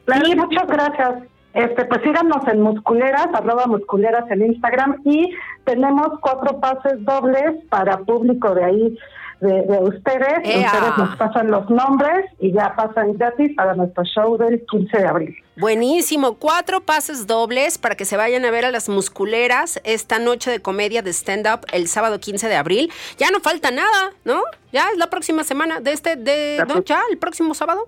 Sí, 0.07 0.35
muchas 0.35 0.67
gracias. 0.67 1.23
Este, 1.53 1.85
pues 1.85 2.01
síganos 2.01 2.47
en 2.47 2.61
Musculeras, 2.61 3.27
arroba 3.33 3.67
Musculeras 3.67 4.29
en 4.31 4.43
Instagram 4.45 5.01
y 5.05 5.29
tenemos 5.65 6.07
cuatro 6.19 6.59
pases 6.59 6.93
dobles 7.05 7.63
para 7.69 7.97
público 7.99 8.55
de 8.55 8.63
ahí, 8.65 8.97
de, 9.43 9.61
de 9.63 9.77
ustedes. 9.83 10.39
¡Ea! 10.43 10.65
Ustedes 10.73 10.97
nos 10.97 11.15
pasan 11.17 11.51
los 11.51 11.69
nombres 11.69 12.25
y 12.39 12.51
ya 12.51 12.75
pasan 12.75 13.13
gratis 13.13 13.51
para 13.55 13.75
nuestro 13.75 14.03
show 14.05 14.37
del 14.37 14.65
15 14.65 14.97
de 14.97 15.05
abril. 15.07 15.35
Buenísimo, 15.57 16.35
cuatro 16.39 16.81
pases 16.81 17.27
dobles 17.27 17.77
para 17.77 17.95
que 17.95 18.05
se 18.05 18.17
vayan 18.17 18.43
a 18.45 18.49
ver 18.51 18.65
a 18.65 18.71
las 18.71 18.89
musculeras 18.89 19.79
esta 19.83 20.17
noche 20.17 20.49
de 20.49 20.59
comedia 20.61 21.01
de 21.03 21.11
stand-up 21.13 21.65
el 21.71 21.87
sábado 21.87 22.19
15 22.19 22.47
de 22.49 22.55
abril. 22.55 22.91
Ya 23.17 23.29
no 23.29 23.39
falta 23.39 23.69
nada, 23.69 24.11
¿no? 24.25 24.41
Ya 24.71 24.89
es 24.91 24.97
la 24.97 25.07
próxima 25.11 25.43
semana 25.43 25.79
de 25.79 25.91
este, 25.91 26.15
de, 26.15 26.57
¿no? 26.59 26.67
pro- 26.73 26.83
Ya, 26.83 27.01
el 27.11 27.17
próximo 27.19 27.53
sábado. 27.53 27.87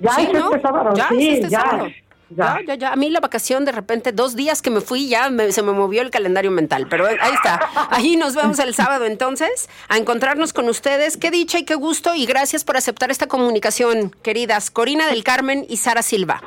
Ya 0.00 0.10
Sí, 0.12 0.22
es 0.24 0.32
¿no? 0.34 0.48
este 0.54 0.60
sábado, 0.60 0.90
Ya 0.94 1.08
sí, 1.08 1.28
es 1.28 1.34
este 1.38 1.48
ya. 1.50 1.60
sábado. 1.60 1.86
Ya. 2.30 2.58
Ya, 2.58 2.64
ya, 2.66 2.74
ya. 2.74 2.92
A 2.92 2.96
mí 2.96 3.08
la 3.10 3.20
vacación, 3.20 3.64
de 3.64 3.70
repente, 3.72 4.10
dos 4.12 4.34
días 4.34 4.60
que 4.60 4.70
me 4.70 4.80
fui, 4.80 5.08
ya 5.08 5.30
me- 5.30 5.52
se 5.52 5.62
me 5.62 5.72
movió 5.72 6.02
el 6.02 6.10
calendario 6.10 6.50
mental. 6.50 6.86
Pero 6.90 7.06
ahí 7.06 7.32
está. 7.34 7.60
Ahí 7.90 8.16
nos 8.16 8.34
vemos 8.34 8.58
el 8.58 8.74
sábado 8.74 9.04
entonces, 9.04 9.68
a 9.88 9.96
encontrarnos 9.96 10.52
con 10.52 10.68
ustedes. 10.68 11.16
Qué 11.16 11.30
dicha 11.30 11.58
y 11.58 11.64
qué 11.64 11.76
gusto. 11.76 12.14
Y 12.16 12.26
gracias 12.26 12.64
por 12.64 12.76
aceptar 12.76 13.10
esta 13.12 13.28
comunicación, 13.28 14.10
queridas 14.22 14.70
Corina 14.72 15.06
del 15.06 15.22
Carmen 15.22 15.64
y 15.68 15.76
Sara 15.76 16.02
Silva. 16.02 16.42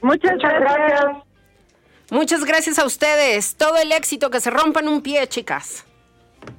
Muchas, 0.00 0.32
Muchas 0.32 0.52
gracias. 0.60 1.04
Muchas 2.10 2.44
gracias 2.44 2.78
a 2.78 2.86
ustedes. 2.86 3.56
Todo 3.56 3.76
el 3.76 3.92
éxito, 3.92 4.30
que 4.30 4.40
se 4.40 4.48
rompan 4.50 4.88
un 4.88 5.02
pie, 5.02 5.26
chicas. 5.28 5.84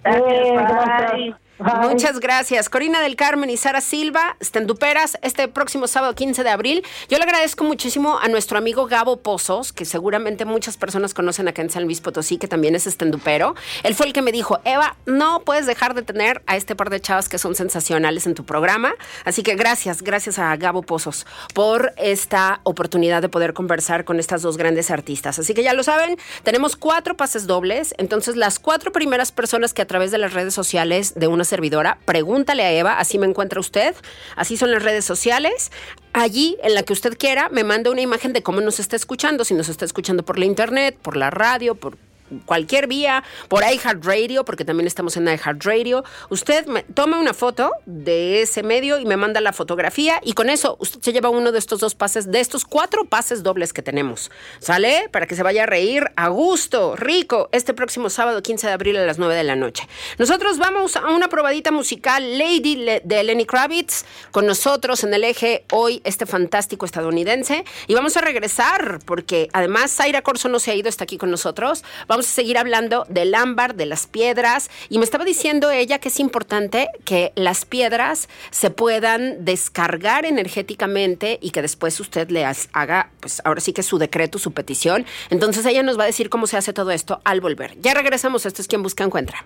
Eh, 0.04 0.12
Bye. 0.12 0.54
gracias. 0.54 1.38
Muchas 1.60 2.20
gracias. 2.20 2.70
Corina 2.70 3.02
del 3.02 3.16
Carmen 3.16 3.50
y 3.50 3.58
Sara 3.58 3.82
Silva, 3.82 4.38
estenduperas, 4.40 5.18
este 5.24 5.48
próximo 5.48 5.88
sábado 5.88 6.14
15 6.14 6.44
de 6.44 6.50
abril. 6.52 6.86
Yo 7.10 7.18
le 7.18 7.24
agradezco 7.24 7.64
muchísimo 7.64 8.20
a 8.20 8.28
nuestro 8.28 8.60
amigo 8.60 8.86
Gabo 8.86 9.18
Pozos, 9.18 9.74
que 9.74 9.84
seguramente 9.84 10.46
muchas 10.46 10.78
personas 10.78 11.16
conocen 11.16 11.48
acá 11.48 11.64
en 11.64 11.72
San 11.72 11.86
Luis 11.86 12.00
Potosí, 12.00 12.38
que 12.38 12.48
también 12.48 12.76
es 12.76 12.86
estendupero. 12.86 13.56
Él 13.82 13.96
fue 13.96 14.06
el 14.06 14.14
que 14.14 14.22
me 14.22 14.32
dijo, 14.32 14.60
Eva, 14.66 14.98
no 15.08 15.42
puedes 15.42 15.66
dejar 15.66 15.96
de 15.96 16.04
tener 16.04 16.44
a 16.46 16.58
este 16.58 16.76
par 16.76 16.92
de 16.92 17.02
chavas 17.02 17.28
que 17.28 17.40
son 17.40 17.56
sensacionales 17.56 18.28
en 18.28 18.36
tu 18.36 18.46
programa. 18.46 18.94
Así 19.26 19.42
que 19.42 19.56
gracias, 19.56 20.04
gracias 20.04 20.38
a 20.38 20.56
Gabo 20.58 20.84
Pozos 20.84 21.26
por 21.56 21.94
esta 21.98 22.62
oportunidad 22.64 23.24
de 23.24 23.30
poder 23.30 23.54
conversar 23.54 24.06
con 24.06 24.20
estas 24.20 24.44
dos 24.44 24.58
grandes 24.58 24.92
artistas. 24.92 25.40
Así 25.40 25.56
que 25.56 25.64
ya 25.64 25.74
lo 25.74 25.82
saben, 25.82 26.18
tenemos 26.44 26.76
cuatro 26.76 27.18
pases 27.18 27.48
dobles. 27.48 27.96
Entonces, 27.98 28.36
las 28.36 28.60
cuatro 28.60 28.92
primeras 28.92 29.32
personas 29.32 29.74
que 29.74 29.82
a 29.82 29.88
través 29.88 30.12
de 30.12 30.20
las 30.20 30.34
redes 30.34 30.54
sociales 30.54 31.16
de 31.16 31.26
una 31.26 31.47
servidora, 31.48 31.98
pregúntale 32.06 32.64
a 32.64 32.72
Eva, 32.72 33.00
así 33.00 33.18
me 33.18 33.26
encuentra 33.26 33.60
usted, 33.60 33.96
así 34.36 34.58
son 34.58 34.72
las 34.72 34.84
redes 34.84 35.06
sociales. 35.06 35.72
Allí, 36.14 36.58
en 36.64 36.74
la 36.74 36.84
que 36.84 36.94
usted 36.94 37.18
quiera, 37.18 37.50
me 37.50 37.64
manda 37.64 37.92
una 37.92 38.02
imagen 38.02 38.34
de 38.34 38.44
cómo 38.44 38.62
nos 38.62 38.80
está 38.80 38.96
escuchando, 38.96 39.46
si 39.46 39.54
nos 39.54 39.70
está 39.70 39.86
escuchando 39.86 40.24
por 40.24 40.40
la 40.40 40.46
internet, 40.46 40.98
por 41.02 41.16
la 41.18 41.30
radio, 41.30 41.76
por 41.76 41.98
cualquier 42.46 42.88
vía, 42.88 43.24
por 43.48 43.64
iHeartRadio, 43.64 44.46
porque 44.46 44.66
también 44.66 44.88
estamos 44.88 45.18
en 45.18 45.28
iHeartRadio. 45.28 46.04
Usted 46.30 46.66
toma 46.94 47.20
una 47.20 47.34
foto 47.34 47.72
de 47.86 48.42
ese 48.42 48.64
medio 48.64 49.00
y 49.00 49.06
me 49.06 49.18
manda 49.18 49.42
la 49.42 49.54
fotografía 49.54 50.20
y 50.24 50.34
con 50.34 50.50
eso 50.50 50.78
usted 50.80 51.02
se 51.02 51.14
lleva 51.14 51.30
uno 51.30 51.52
de 51.52 51.60
estos 51.60 51.80
dos 51.80 51.96
pases, 51.96 52.32
de 52.32 52.40
estos 52.40 52.66
cuatro 52.66 53.06
pases 53.06 53.44
dobles 53.44 53.74
que 53.74 53.82
tenemos. 53.82 54.32
¿Sale? 54.60 55.10
Para 55.12 55.28
que 55.28 55.36
se 55.36 55.44
vaya 55.44 55.64
a 55.64 55.66
reír 55.66 56.12
a 56.16 56.28
gusto, 56.30 56.96
rico, 56.96 57.50
este 57.52 57.74
próximo 57.74 58.10
sábado 58.10 58.42
15 58.42 58.68
de 58.68 58.74
abril 58.74 58.98
a 58.98 59.06
las 59.06 59.18
9 59.18 59.36
de 59.36 59.44
la 59.44 59.56
noche. 59.56 59.88
Nosotros 60.18 60.58
vamos 60.58 60.96
a 60.96 61.10
una 61.10 61.30
probadita 61.30 61.72
musical 61.72 62.38
Lady 62.38 62.86
de 63.04 63.24
Lenny 63.24 63.46
Kravitz 63.46 64.06
con 64.32 64.46
nosotros 64.46 65.04
en 65.04 65.14
el 65.14 65.24
eje 65.24 65.66
hoy 65.72 66.02
este 66.04 66.26
fantástico 66.26 66.86
estadounidense 66.86 67.66
y 67.88 67.94
vamos 67.94 68.18
a 68.18 68.22
regresar 68.22 69.00
porque 69.06 69.50
además 69.54 69.92
Zaira 69.92 70.22
Corso 70.22 70.50
no 70.50 70.60
se 70.60 70.72
ha 70.72 70.76
ido, 70.76 70.90
está 70.90 71.04
aquí 71.04 71.18
con 71.18 71.32
nosotros. 71.32 71.84
A 72.26 72.30
seguir 72.30 72.58
hablando 72.58 73.06
del 73.10 73.36
ámbar, 73.36 73.76
de 73.76 73.86
las 73.86 74.08
piedras 74.08 74.70
y 74.90 74.98
me 74.98 75.04
estaba 75.04 75.26
diciendo 75.26 75.72
ella 75.72 76.00
que 76.00 76.10
es 76.10 76.20
importante 76.20 76.88
que 77.06 77.34
las 77.36 77.66
piedras 77.66 78.30
se 78.52 78.70
puedan 78.70 79.46
descargar 79.46 80.26
energéticamente 80.26 81.38
y 81.42 81.52
que 81.52 81.62
después 81.62 82.00
usted 82.00 82.30
le 82.30 82.46
haga, 82.46 83.12
pues 83.20 83.42
ahora 83.46 83.62
sí 83.62 83.74
que 83.74 83.84
su 83.84 83.98
decreto, 83.98 84.40
su 84.40 84.52
petición. 84.52 85.06
Entonces 85.30 85.66
ella 85.66 85.84
nos 85.84 86.00
va 86.00 86.04
a 86.04 86.08
decir 86.08 86.30
cómo 86.30 86.48
se 86.48 86.58
hace 86.58 86.74
todo 86.74 86.92
esto 86.92 87.22
al 87.24 87.42
volver. 87.42 87.80
Ya 87.82 87.94
regresamos, 87.94 88.46
esto 88.46 88.62
es 88.62 88.68
quien 88.68 88.84
busca 88.84 89.04
encuentra. 89.04 89.46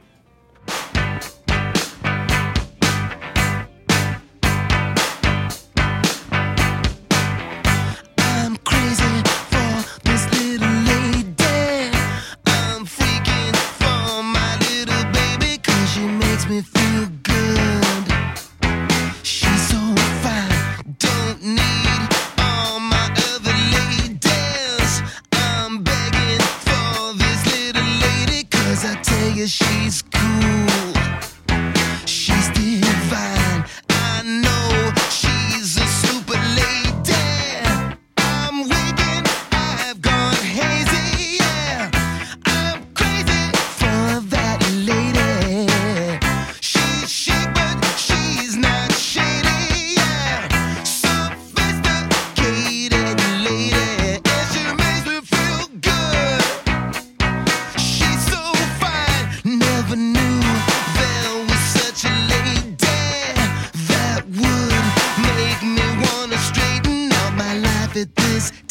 that 67.94 68.16
this. 68.16 68.70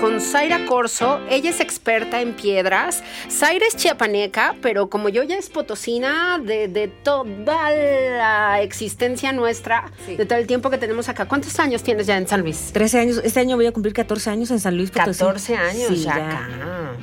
Con 0.00 0.20
Zaira 0.20 0.66
Corso. 0.66 1.20
Ella 1.30 1.50
es 1.50 1.60
experta 1.60 2.20
en 2.20 2.32
piedras. 2.32 3.02
Zaira 3.36 3.66
es 3.66 3.74
chiapaneca, 3.76 4.54
pero 4.62 4.88
como 4.88 5.08
yo 5.08 5.24
ya 5.24 5.36
es 5.36 5.50
potosina 5.50 6.38
de, 6.38 6.68
de 6.68 6.86
toda 6.86 7.70
la 7.72 8.60
existencia 8.62 9.32
nuestra, 9.32 9.90
Sí. 10.06 10.14
de 10.14 10.24
todo 10.24 10.38
el 10.38 10.46
tiempo 10.46 10.70
que 10.70 10.78
tenemos 10.78 11.08
acá. 11.08 11.26
¿Cuántos 11.26 11.58
años 11.58 11.82
tienes 11.82 12.06
ya 12.06 12.16
en 12.16 12.28
San 12.28 12.42
Luis? 12.42 12.70
13 12.72 13.00
años. 13.00 13.20
Este 13.24 13.40
año 13.40 13.56
voy 13.56 13.66
a 13.66 13.72
cumplir 13.72 13.92
14 13.92 14.30
años 14.30 14.50
en 14.52 14.60
San 14.60 14.76
Luis 14.76 14.90
Potosí. 14.92 15.18
14 15.18 15.56
años 15.56 15.88
Sí, 15.88 15.96
ya 16.04 16.16
ya. 16.16 16.26
acá. 16.28 16.48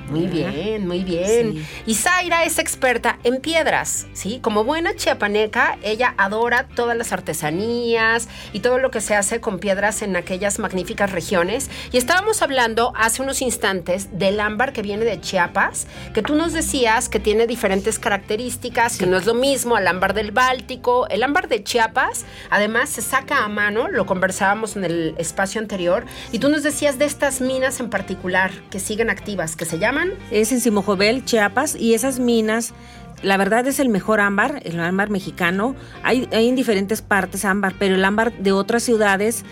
Muy 0.09 0.27
bien, 0.27 0.87
muy 0.87 1.03
bien. 1.03 1.53
Sí. 1.53 1.65
Y 1.85 1.95
Zaira 1.95 2.45
es 2.45 2.59
experta 2.59 3.19
en 3.23 3.41
piedras, 3.41 4.07
¿sí? 4.13 4.39
Como 4.41 4.63
buena 4.63 4.95
chiapaneca, 4.95 5.77
ella 5.83 6.13
adora 6.17 6.67
todas 6.75 6.95
las 6.97 7.11
artesanías 7.11 8.29
y 8.53 8.61
todo 8.61 8.77
lo 8.77 8.89
que 8.89 9.01
se 9.01 9.15
hace 9.15 9.41
con 9.41 9.59
piedras 9.59 10.01
en 10.01 10.15
aquellas 10.15 10.59
magníficas 10.59 11.11
regiones. 11.11 11.69
Y 11.91 11.97
estábamos 11.97 12.41
hablando 12.41 12.93
hace 12.95 13.21
unos 13.21 13.41
instantes 13.41 14.17
del 14.17 14.39
ámbar 14.39 14.71
que 14.71 14.81
viene 14.81 15.03
de 15.05 15.19
Chiapas, 15.19 15.87
que 16.13 16.20
tú 16.21 16.35
nos 16.35 16.53
decías 16.53 17.09
que 17.09 17.19
tiene 17.19 17.47
diferentes 17.47 17.99
características, 17.99 18.97
que 18.97 19.05
no 19.05 19.17
es 19.17 19.25
lo 19.25 19.33
mismo 19.33 19.75
al 19.75 19.87
ámbar 19.87 20.13
del 20.13 20.31
Báltico. 20.31 21.07
El 21.09 21.23
ámbar 21.23 21.47
de 21.47 21.63
Chiapas, 21.63 22.25
además, 22.49 22.89
se 22.89 23.01
saca 23.01 23.43
a 23.43 23.47
mano, 23.47 23.87
lo 23.87 24.05
conversábamos 24.05 24.75
en 24.75 24.85
el 24.85 25.15
espacio 25.17 25.61
anterior, 25.61 26.05
y 26.31 26.39
tú 26.39 26.49
nos 26.49 26.63
decías 26.63 26.99
de 26.99 27.05
estas 27.05 27.41
minas 27.41 27.79
en 27.79 27.89
particular 27.89 28.51
que 28.69 28.79
siguen 28.79 29.09
activas, 29.09 29.55
que 29.55 29.65
se 29.65 29.79
llaman 29.79 30.11
Es 30.31 30.51
en 30.51 30.59
Simojovel, 30.59 31.25
Chiapas, 31.25 31.75
y 31.75 31.93
esas 31.93 32.19
minas, 32.19 32.73
la 33.21 33.37
verdad 33.37 33.67
es 33.67 33.79
el 33.79 33.89
mejor 33.89 34.19
ámbar, 34.19 34.61
el 34.65 34.79
ámbar 34.79 35.09
mexicano. 35.09 35.75
Hay, 36.03 36.27
hay 36.31 36.47
en 36.47 36.55
diferentes 36.55 37.01
partes 37.01 37.45
ámbar, 37.45 37.73
pero 37.77 37.95
el 37.95 38.03
ámbar 38.03 38.33
de 38.33 38.51
otras 38.51 38.83
ciudades 38.83 39.45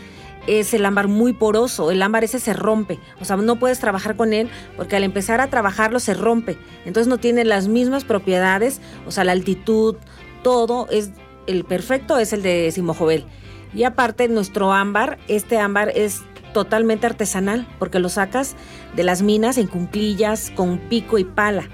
es 0.47 0.73
el 0.73 0.85
ámbar 0.85 1.07
muy 1.07 1.33
poroso, 1.33 1.91
el 1.91 2.01
ámbar 2.01 2.23
ese 2.23 2.39
se 2.39 2.53
rompe, 2.53 2.99
o 3.21 3.25
sea, 3.25 3.37
no 3.37 3.57
puedes 3.57 3.79
trabajar 3.79 4.15
con 4.15 4.33
él 4.33 4.49
porque 4.75 4.95
al 4.95 5.03
empezar 5.03 5.41
a 5.41 5.49
trabajarlo 5.49 5.99
se 5.99 6.13
rompe, 6.13 6.57
entonces 6.85 7.07
no 7.07 7.17
tiene 7.17 7.45
las 7.45 7.67
mismas 7.67 8.03
propiedades, 8.03 8.81
o 9.05 9.11
sea, 9.11 9.23
la 9.23 9.33
altitud, 9.33 9.95
todo 10.43 10.87
es 10.89 11.11
el 11.47 11.63
perfecto 11.63 12.19
es 12.19 12.31
el 12.31 12.43
de 12.43 12.71
Simojovel. 12.71 13.25
Y 13.73 13.83
aparte 13.83 14.27
nuestro 14.27 14.71
ámbar, 14.71 15.17
este 15.27 15.57
ámbar 15.57 15.91
es 15.95 16.21
totalmente 16.53 17.07
artesanal 17.07 17.67
porque 17.79 17.99
lo 17.99 18.09
sacas 18.09 18.55
de 18.95 19.03
las 19.03 19.21
minas 19.21 19.57
en 19.57 19.67
cunclillas 19.67 20.51
con 20.55 20.77
pico 20.77 21.17
y 21.17 21.23
pala. 21.23 21.67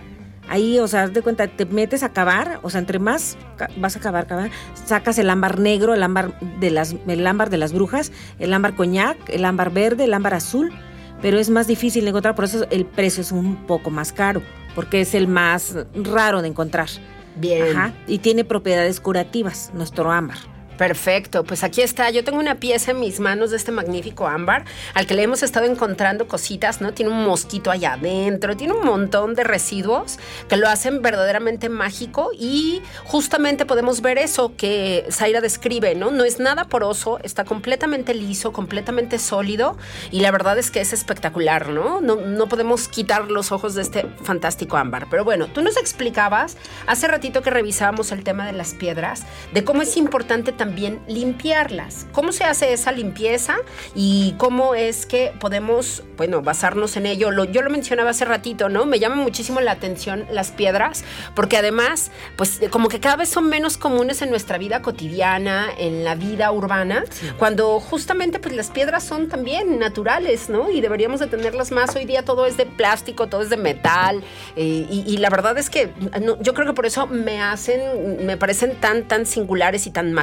Ahí, 0.47 0.79
o 0.79 0.87
sea, 0.87 1.03
haz 1.03 1.13
de 1.13 1.21
cuenta, 1.21 1.47
te 1.47 1.65
metes 1.65 2.03
a 2.03 2.09
cavar, 2.09 2.59
o 2.61 2.69
sea, 2.69 2.79
entre 2.79 2.99
más 2.99 3.37
vas 3.77 3.95
a 3.95 3.99
cavar, 3.99 4.27
cavar, 4.27 4.51
sacas 4.73 5.17
el 5.17 5.29
ámbar 5.29 5.59
negro, 5.59 5.93
el 5.93 6.03
ámbar 6.03 6.39
de 6.59 6.71
las, 6.71 6.95
el 7.07 7.25
ámbar 7.25 7.49
de 7.49 7.57
las 7.57 7.73
brujas, 7.73 8.11
el 8.39 8.53
ámbar 8.53 8.75
coñac, 8.75 9.17
el 9.29 9.45
ámbar 9.45 9.71
verde, 9.71 10.03
el 10.03 10.13
ámbar 10.13 10.35
azul, 10.35 10.71
pero 11.21 11.39
es 11.39 11.49
más 11.49 11.67
difícil 11.67 12.03
de 12.03 12.09
encontrar, 12.09 12.35
por 12.35 12.45
eso 12.45 12.65
el 12.69 12.85
precio 12.85 13.21
es 13.21 13.31
un 13.31 13.65
poco 13.65 13.89
más 13.89 14.11
caro, 14.11 14.41
porque 14.75 15.01
es 15.01 15.15
el 15.15 15.27
más 15.27 15.75
raro 15.95 16.41
de 16.41 16.49
encontrar. 16.49 16.89
Bien. 17.37 17.75
Ajá, 17.75 17.93
y 18.07 18.19
tiene 18.19 18.45
propiedades 18.45 18.99
curativas, 18.99 19.71
nuestro 19.73 20.11
ámbar. 20.11 20.54
Perfecto, 20.77 21.45
pues 21.45 21.63
aquí 21.63 21.81
está. 21.81 22.09
Yo 22.09 22.23
tengo 22.23 22.37
una 22.37 22.55
pieza 22.55 22.91
en 22.91 22.99
mis 22.99 23.21
manos 23.21 23.51
de 23.51 23.57
este 23.57 23.71
magnífico 23.71 24.27
ámbar, 24.27 24.65
al 24.93 25.07
que 25.07 25.13
le 25.13 25.23
hemos 25.23 25.41
estado 25.41 25.65
encontrando 25.65 26.27
cositas, 26.27 26.81
¿no? 26.81 26.93
Tiene 26.93 27.11
un 27.11 27.23
mosquito 27.23 27.71
allá 27.71 27.93
adentro, 27.93 28.57
tiene 28.57 28.73
un 28.73 28.85
montón 28.85 29.35
de 29.35 29.45
residuos 29.45 30.19
que 30.49 30.57
lo 30.57 30.67
hacen 30.67 31.01
verdaderamente 31.01 31.69
mágico 31.69 32.31
y 32.37 32.81
justamente 33.05 33.65
podemos 33.65 34.01
ver 34.01 34.17
eso 34.17 34.53
que 34.57 35.05
Zaira 35.09 35.39
describe, 35.39 35.95
¿no? 35.95 36.11
No 36.11 36.25
es 36.25 36.39
nada 36.39 36.65
poroso, 36.65 37.19
está 37.23 37.45
completamente 37.45 38.13
liso, 38.13 38.51
completamente 38.51 39.17
sólido 39.17 39.77
y 40.11 40.19
la 40.19 40.31
verdad 40.31 40.57
es 40.59 40.71
que 40.71 40.81
es 40.81 40.91
espectacular, 40.91 41.69
¿no? 41.69 42.01
No, 42.01 42.17
no 42.17 42.47
podemos 42.49 42.89
quitar 42.89 43.31
los 43.31 43.53
ojos 43.53 43.75
de 43.75 43.81
este 43.81 44.05
fantástico 44.23 44.75
ámbar. 44.75 45.07
Pero 45.09 45.23
bueno, 45.23 45.47
tú 45.47 45.61
nos 45.61 45.77
explicabas 45.77 46.57
hace 46.85 47.07
ratito 47.07 47.41
que 47.41 47.49
revisábamos 47.49 48.11
el 48.11 48.25
tema 48.25 48.45
de 48.45 48.51
las 48.51 48.73
piedras, 48.73 49.23
de 49.53 49.63
cómo 49.63 49.81
es 49.81 49.95
importante 49.95 50.51
también 50.51 50.64
limpiarlas. 50.65 52.05
¿Cómo 52.11 52.31
se 52.31 52.43
hace 52.43 52.73
esa 52.73 52.91
limpieza 52.91 53.55
y 53.95 54.33
cómo 54.37 54.75
es 54.75 55.05
que 55.05 55.31
podemos, 55.39 56.03
bueno, 56.17 56.41
basarnos 56.41 56.97
en 56.97 57.05
ello? 57.05 57.31
Lo- 57.31 57.45
yo 57.45 57.61
lo 57.61 57.69
mencionaba 57.69 58.11
hace 58.11 58.25
ratito, 58.25 58.69
¿no? 58.69 58.85
Me 58.85 58.99
llama 58.99 59.15
muchísimo 59.15 59.61
la 59.61 59.71
atención 59.71 60.25
las 60.31 60.51
piedras 60.51 61.03
porque 61.35 61.57
además, 61.57 62.11
pues 62.37 62.59
como 62.69 62.89
que 62.89 62.99
cada 62.99 63.15
vez 63.15 63.29
son 63.29 63.47
menos 63.49 63.77
comunes 63.77 64.21
en 64.21 64.29
nuestra 64.29 64.57
vida 64.57 64.81
cotidiana, 64.81 65.67
en 65.77 66.03
la 66.03 66.15
vida 66.15 66.51
urbana, 66.51 67.03
cuando 67.37 67.79
justamente 67.79 68.39
pues 68.39 68.55
las 68.55 68.69
piedras 68.69 69.03
son 69.03 69.27
también 69.29 69.79
naturales, 69.79 70.49
¿no? 70.49 70.69
Y 70.71 70.81
deberíamos 70.81 71.19
de 71.19 71.27
tenerlas 71.27 71.71
más. 71.71 71.95
Hoy 71.95 72.05
día 72.05 72.23
todo 72.23 72.45
es 72.45 72.57
de 72.57 72.65
plástico, 72.65 73.27
todo 73.27 73.41
es 73.41 73.49
de 73.49 73.57
metal 73.57 74.23
eh, 74.55 74.85
y, 74.89 75.03
y 75.07 75.17
la 75.17 75.29
verdad 75.29 75.57
es 75.57 75.69
que 75.69 75.89
no, 76.21 76.41
yo 76.41 76.53
creo 76.53 76.67
que 76.67 76.73
por 76.73 76.85
eso 76.85 77.07
me 77.07 77.41
hacen, 77.41 78.25
me 78.25 78.37
parecen 78.37 78.75
tan, 78.75 79.03
tan 79.03 79.25
singulares 79.25 79.87
y 79.87 79.91
tan 79.91 80.13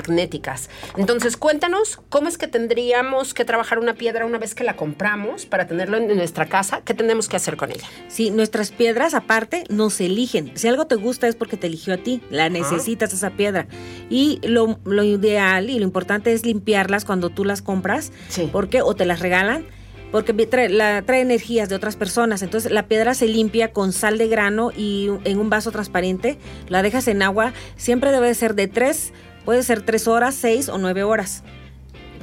Entonces, 0.96 1.36
cuéntanos 1.36 2.00
cómo 2.08 2.28
es 2.28 2.38
que 2.38 2.46
tendríamos 2.48 3.34
que 3.34 3.44
trabajar 3.44 3.78
una 3.78 3.94
piedra 3.94 4.24
una 4.26 4.38
vez 4.38 4.54
que 4.54 4.64
la 4.64 4.76
compramos 4.76 5.46
para 5.46 5.66
tenerlo 5.66 5.96
en 5.98 6.14
nuestra 6.16 6.46
casa. 6.46 6.80
¿Qué 6.84 6.94
tenemos 6.94 7.28
que 7.28 7.36
hacer 7.36 7.56
con 7.56 7.70
ella? 7.70 7.86
Sí, 8.08 8.30
nuestras 8.30 8.70
piedras 8.70 9.14
aparte 9.14 9.64
no 9.68 9.90
se 9.90 10.06
eligen. 10.06 10.52
Si 10.54 10.68
algo 10.68 10.86
te 10.86 10.94
gusta 10.96 11.28
es 11.28 11.34
porque 11.36 11.56
te 11.56 11.66
eligió 11.66 11.94
a 11.94 11.98
ti, 11.98 12.20
la 12.30 12.48
necesitas 12.48 13.12
esa 13.12 13.30
piedra. 13.30 13.66
Y 14.10 14.40
lo, 14.46 14.78
lo 14.84 15.02
ideal 15.02 15.70
y 15.70 15.78
lo 15.78 15.84
importante 15.84 16.32
es 16.32 16.44
limpiarlas 16.46 17.04
cuando 17.04 17.30
tú 17.30 17.44
las 17.44 17.62
compras, 17.62 18.12
Sí. 18.28 18.48
porque 18.52 18.82
o 18.82 18.94
te 18.94 19.04
las 19.04 19.20
regalan, 19.20 19.66
porque 20.10 20.34
trae, 20.46 20.68
la, 20.68 21.02
trae 21.02 21.20
energías 21.22 21.68
de 21.70 21.74
otras 21.74 21.96
personas. 21.96 22.42
Entonces 22.42 22.70
la 22.70 22.86
piedra 22.86 23.14
se 23.14 23.26
limpia 23.28 23.72
con 23.72 23.92
sal 23.92 24.18
de 24.18 24.28
grano 24.28 24.70
y 24.76 25.08
en 25.24 25.38
un 25.38 25.48
vaso 25.48 25.70
transparente, 25.72 26.36
la 26.68 26.82
dejas 26.82 27.08
en 27.08 27.22
agua, 27.22 27.52
siempre 27.76 28.10
debe 28.12 28.26
de 28.28 28.34
ser 28.34 28.54
de 28.54 28.68
tres, 28.68 29.12
puede 29.44 29.62
ser 29.62 29.82
tres 29.82 30.08
horas, 30.08 30.34
seis 30.34 30.68
o 30.68 30.78
nueve 30.78 31.02
horas. 31.02 31.42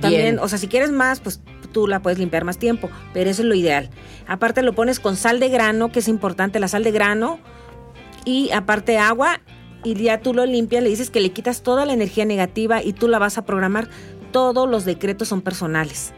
También, 0.02 0.22
Bien. 0.36 0.40
o 0.40 0.48
sea, 0.48 0.58
si 0.58 0.68
quieres 0.68 0.92
más, 0.92 1.20
pues 1.20 1.42
tú 1.74 1.88
la 1.88 2.02
puedes 2.02 2.20
limpiar 2.20 2.46
más 2.46 2.58
tiempo, 2.58 2.90
pero 3.14 3.30
eso 3.30 3.42
es 3.42 3.48
lo 3.48 3.54
ideal. 3.56 3.90
Aparte 4.28 4.62
lo 4.62 4.74
pones 4.74 5.00
con 5.00 5.16
sal 5.16 5.40
de 5.40 5.50
grano, 5.50 5.92
que 5.92 6.00
es 6.00 6.08
importante, 6.08 6.60
la 6.60 6.68
sal 6.68 6.84
de 6.84 6.92
grano, 6.92 7.40
y 8.26 8.50
aparte 8.52 8.98
agua, 8.98 9.42
y 9.84 9.96
ya 9.96 10.20
tú 10.20 10.34
lo 10.34 10.46
limpias, 10.46 10.84
le 10.84 10.90
dices 10.90 11.10
que 11.10 11.20
le 11.20 11.32
quitas 11.32 11.62
toda 11.64 11.86
la 11.86 11.94
energía 11.94 12.26
negativa 12.26 12.82
y 12.84 12.94
tú 12.94 13.08
la 13.08 13.20
vas 13.20 13.38
a 13.38 13.46
programar. 13.46 13.90
Todos 14.32 14.70
los 14.70 14.86
decretos 14.86 15.28
son 15.28 15.42
personales. 15.42 16.14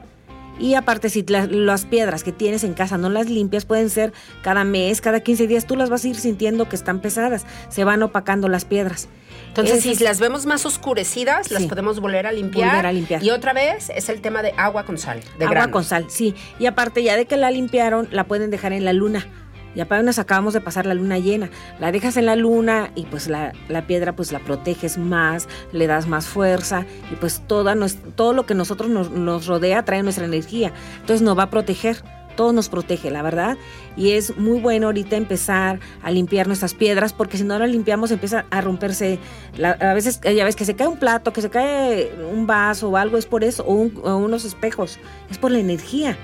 Y 0.60 0.74
aparte, 0.76 1.10
si 1.10 1.24
la- 1.24 1.47
las 1.47 1.86
piedras 1.86 2.24
que 2.24 2.32
tienes 2.32 2.64
en 2.64 2.74
casa 2.74 2.97
no 2.97 3.10
las 3.10 3.30
limpias, 3.30 3.66
pueden 3.66 3.89
ser 3.89 4.14
cada 4.43 4.64
mes, 4.64 5.02
cada 5.02 5.22
15 5.22 5.47
días, 5.47 5.66
tú 5.66 5.76
las 5.76 5.89
vas 5.89 6.04
a 6.04 6.08
ir 6.08 6.16
sintiendo 6.16 6.70
que 6.70 6.76
están 6.76 6.99
pesadas, 7.02 7.45
se 7.70 7.84
van 7.84 8.04
opacando 8.04 8.47
las 8.47 8.66
piedras. 8.66 9.08
Entonces, 9.52 9.84
si 9.97 10.04
las 10.04 10.20
vemos 10.20 10.45
más 10.45 10.66
oscurecidas, 10.66 11.52
las 11.52 11.64
podemos 11.64 11.99
volver 11.99 12.26
a 12.26 12.32
limpiar. 12.32 12.70
Volver 12.70 12.86
a 12.86 12.91
limpiar. 12.93 13.24
Y 13.24 13.32
otra 13.32 13.52
vez 13.54 13.89
es 13.93 14.08
el 14.10 14.22
tema 14.22 14.41
de 14.41 14.54
agua 14.58 14.86
con 14.86 14.97
sal, 14.97 15.20
de 15.38 15.45
agua 15.45 15.72
con 15.72 15.84
sal, 15.84 16.06
sí. 16.10 16.34
Y 16.60 16.66
aparte, 16.68 17.04
ya 17.04 17.18
de 17.18 17.26
que 17.26 17.36
la 17.38 17.52
limpiaron, 17.52 18.08
la 18.12 18.24
pueden 18.26 18.49
dejar 18.49 18.72
en 18.74 18.86
la 18.86 18.93
luna. 18.93 19.28
Y 19.74 19.80
apenas 19.80 20.20
acabamos 20.20 20.54
de 20.54 20.60
pasar 20.60 20.86
la 20.86 20.93
luna 20.93 21.18
llena. 21.18 21.49
La 21.80 21.91
dejas 21.93 22.18
en 22.18 22.26
la 22.26 22.36
luna 22.36 22.91
y 22.95 23.06
pues 23.06 23.28
la, 23.30 23.54
la 23.70 23.88
piedra 23.88 24.14
pues 24.16 24.34
la 24.34 24.39
proteges 24.39 24.97
más, 24.97 25.47
le 25.72 25.88
das 25.88 26.08
más 26.08 26.26
fuerza 26.28 26.86
y 27.10 27.16
pues 27.16 27.41
toda 27.47 27.74
nues- 27.74 27.97
todo 28.16 28.34
lo 28.34 28.45
que 28.45 28.54
nosotros 28.54 28.89
nos, 28.89 29.12
nos 29.12 29.47
rodea 29.47 29.84
trae 29.86 30.04
nuestra 30.04 30.26
energía. 30.26 30.74
Entonces 30.99 31.22
nos 31.22 31.38
va 31.38 31.43
a 31.43 31.49
proteger. 31.49 32.04
Todo 32.36 32.54
nos 32.54 32.70
protege, 32.70 33.12
la 33.12 33.22
verdad. 33.22 33.58
Y 33.96 34.12
es 34.12 34.38
muy 34.38 34.60
bueno 34.60 34.88
ahorita 34.88 35.16
empezar 35.16 35.80
a 36.02 36.12
limpiar 36.12 36.48
nuestras 36.48 36.74
piedras 36.74 37.14
porque 37.14 37.38
si 37.38 37.44
no 37.44 37.58
las 37.60 37.70
limpiamos 37.70 38.12
empieza 38.12 38.46
a 38.50 38.62
romperse. 38.62 39.20
a 39.62 39.94
veces 39.94 40.20
ya 40.22 40.46
ves 40.46 40.56
que 40.56 40.66
se 40.66 40.76
cae 40.76 40.88
un 40.88 40.98
plato, 40.98 41.34
que 41.34 41.42
se 41.42 41.50
cae 41.50 42.12
un 42.32 42.48
vaso 42.48 42.90
o 42.90 42.98
algo, 42.98 43.18
es 43.18 43.26
por 43.26 43.44
eso, 43.44 43.64
o 43.64 43.74
unos 43.74 44.46
espejos. 44.46 45.00
Es 45.30 45.38
por 45.38 45.52
la 45.52 45.60
energía. 45.60 46.18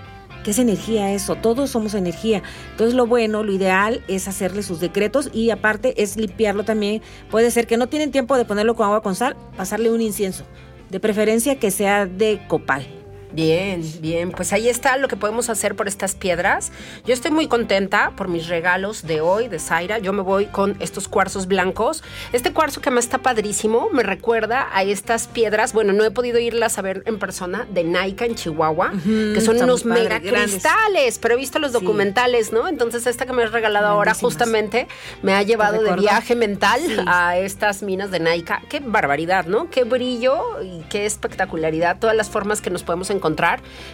¿Qué 0.47 0.51
es 0.51 0.59
energía 0.59 1.11
eso? 1.11 1.35
Todos 1.35 1.71
somos 1.71 1.93
energía. 1.93 2.41
Entonces 2.71 2.95
lo 2.95 3.05
bueno, 3.05 3.43
lo 3.43 3.51
ideal 3.51 4.01
es 4.07 4.29
hacerle 4.29 4.63
sus 4.63 4.79
decretos 4.79 5.29
y 5.33 5.49
aparte 5.49 6.01
es 6.01 6.15
limpiarlo 6.15 6.63
también. 6.63 7.01
Puede 7.29 7.51
ser 7.51 7.67
que 7.67 7.75
no 7.75 7.87
tienen 7.87 8.11
tiempo 8.11 8.37
de 8.37 8.45
ponerlo 8.45 8.73
con 8.73 8.85
agua 8.85 9.01
con 9.01 9.13
sal, 9.13 9.35
pasarle 9.57 9.91
un 9.91 9.99
incienso. 9.99 10.45
De 10.89 11.01
preferencia 11.01 11.59
que 11.59 11.69
sea 11.69 12.05
de 12.05 12.39
copal. 12.47 12.87
Bien, 13.41 13.83
bien, 14.01 14.31
pues 14.31 14.51
ahí 14.51 14.67
está 14.67 14.97
lo 14.97 15.07
que 15.07 15.15
podemos 15.15 15.47
hacer 15.51 15.75
por 15.75 15.87
estas 15.87 16.15
piedras. 16.15 16.71
Yo 17.05 17.13
estoy 17.13 17.29
muy 17.29 17.47
contenta 17.47 18.13
por 18.17 18.29
mis 18.29 18.47
regalos 18.47 19.05
de 19.05 19.21
hoy, 19.21 19.47
de 19.47 19.59
Zaira. 19.59 19.99
Yo 19.99 20.11
me 20.11 20.23
voy 20.23 20.47
con 20.47 20.75
estos 20.79 21.07
cuarzos 21.07 21.45
blancos. 21.45 22.03
Este 22.33 22.51
cuarzo 22.51 22.81
que 22.81 22.89
me 22.89 22.99
está 22.99 23.19
padrísimo 23.19 23.89
me 23.91 24.01
recuerda 24.01 24.67
a 24.73 24.81
estas 24.81 25.27
piedras. 25.27 25.73
Bueno, 25.73 25.93
no 25.93 26.03
he 26.03 26.09
podido 26.09 26.39
irlas 26.39 26.79
a 26.79 26.81
ver 26.81 27.03
en 27.05 27.19
persona 27.19 27.67
de 27.69 27.83
Naika 27.83 28.25
en 28.25 28.33
Chihuahua, 28.33 28.93
que 29.05 29.39
son 29.41 29.61
unos 29.61 29.83
padre, 29.83 30.01
mega 30.01 30.17
grandes. 30.17 30.53
cristales, 30.63 31.19
pero 31.19 31.35
he 31.35 31.37
visto 31.37 31.59
los 31.59 31.73
Sí. 31.73 31.77
documentales, 31.79 32.51
¿no? 32.51 32.67
Entonces, 32.67 33.05
esta 33.05 33.27
que 33.27 33.33
me 33.33 33.43
has 33.43 33.51
regalado 33.51 33.85
ahora 33.85 34.15
justamente 34.15 34.87
me 35.21 35.35
ha 35.35 35.43
llevado 35.43 35.83
de 35.83 35.93
viaje 35.93 36.33
mental 36.33 36.81
Sí. 36.83 36.95
a 37.05 37.37
estas 37.37 37.83
minas 37.83 38.09
de 38.09 38.19
Naika. 38.19 38.63
Qué 38.67 38.79
barbaridad, 38.79 39.45
¿no? 39.45 39.69
Qué 39.69 39.83
brillo 39.83 40.59
y 40.63 40.81
qué 40.89 41.05
espectacularidad. 41.05 41.99
Todas 41.99 42.15
las 42.15 42.31
formas 42.31 42.61
que 42.61 42.71
nos 42.71 42.81
podemos 42.81 43.11
encontrar 43.11 43.26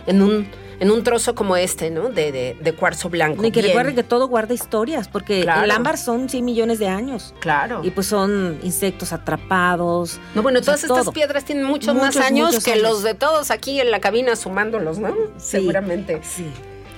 en 0.05 0.21
un, 0.21 0.47
en 0.79 0.91
un 0.91 1.03
trozo 1.03 1.34
como 1.36 1.55
este, 1.55 1.89
¿no? 1.89 2.09
De, 2.09 2.31
de- 2.31 2.57
de 2.61 2.73
cuarzo 2.73 3.09
blanco. 3.09 3.45
Y 3.45 3.51
que 3.51 3.61
recuerden 3.61 3.95
que 3.95 4.03
todo 4.03 4.27
guarda 4.27 4.53
historias, 4.53 5.07
porque 5.07 5.41
Claro. 5.41 5.63
el 5.63 5.71
ámbar 5.71 5.97
son 5.97 6.29
100 6.29 6.43
millones 6.45 6.79
de 6.79 6.88
años. 6.88 7.34
Claro. 7.39 7.81
Y 7.84 7.91
pues 7.91 8.07
son 8.07 8.59
insectos 8.63 9.13
atrapados. 9.13 10.19
No, 10.36 10.41
bueno, 10.41 10.59
o 10.59 10.63
sea, 10.63 10.73
todas 10.73 10.84
estas 10.84 11.03
todo. 11.05 11.13
piedras 11.13 11.45
tienen 11.45 11.63
muchos, 11.65 11.93
más 11.95 12.15
Muchos, 12.15 12.21
años 12.21 12.47
muchos 12.49 12.63
que 12.63 12.71
años. 12.73 12.84
los 12.84 13.03
de 13.03 13.13
todos 13.13 13.51
aquí 13.51 13.79
en 13.79 13.91
la 13.91 13.99
cabina 13.99 14.36
sumándolos, 14.36 14.99
¿no? 14.99 15.09
Sí. 15.38 15.57
Seguramente. 15.57 16.19
Sí. 16.23 16.45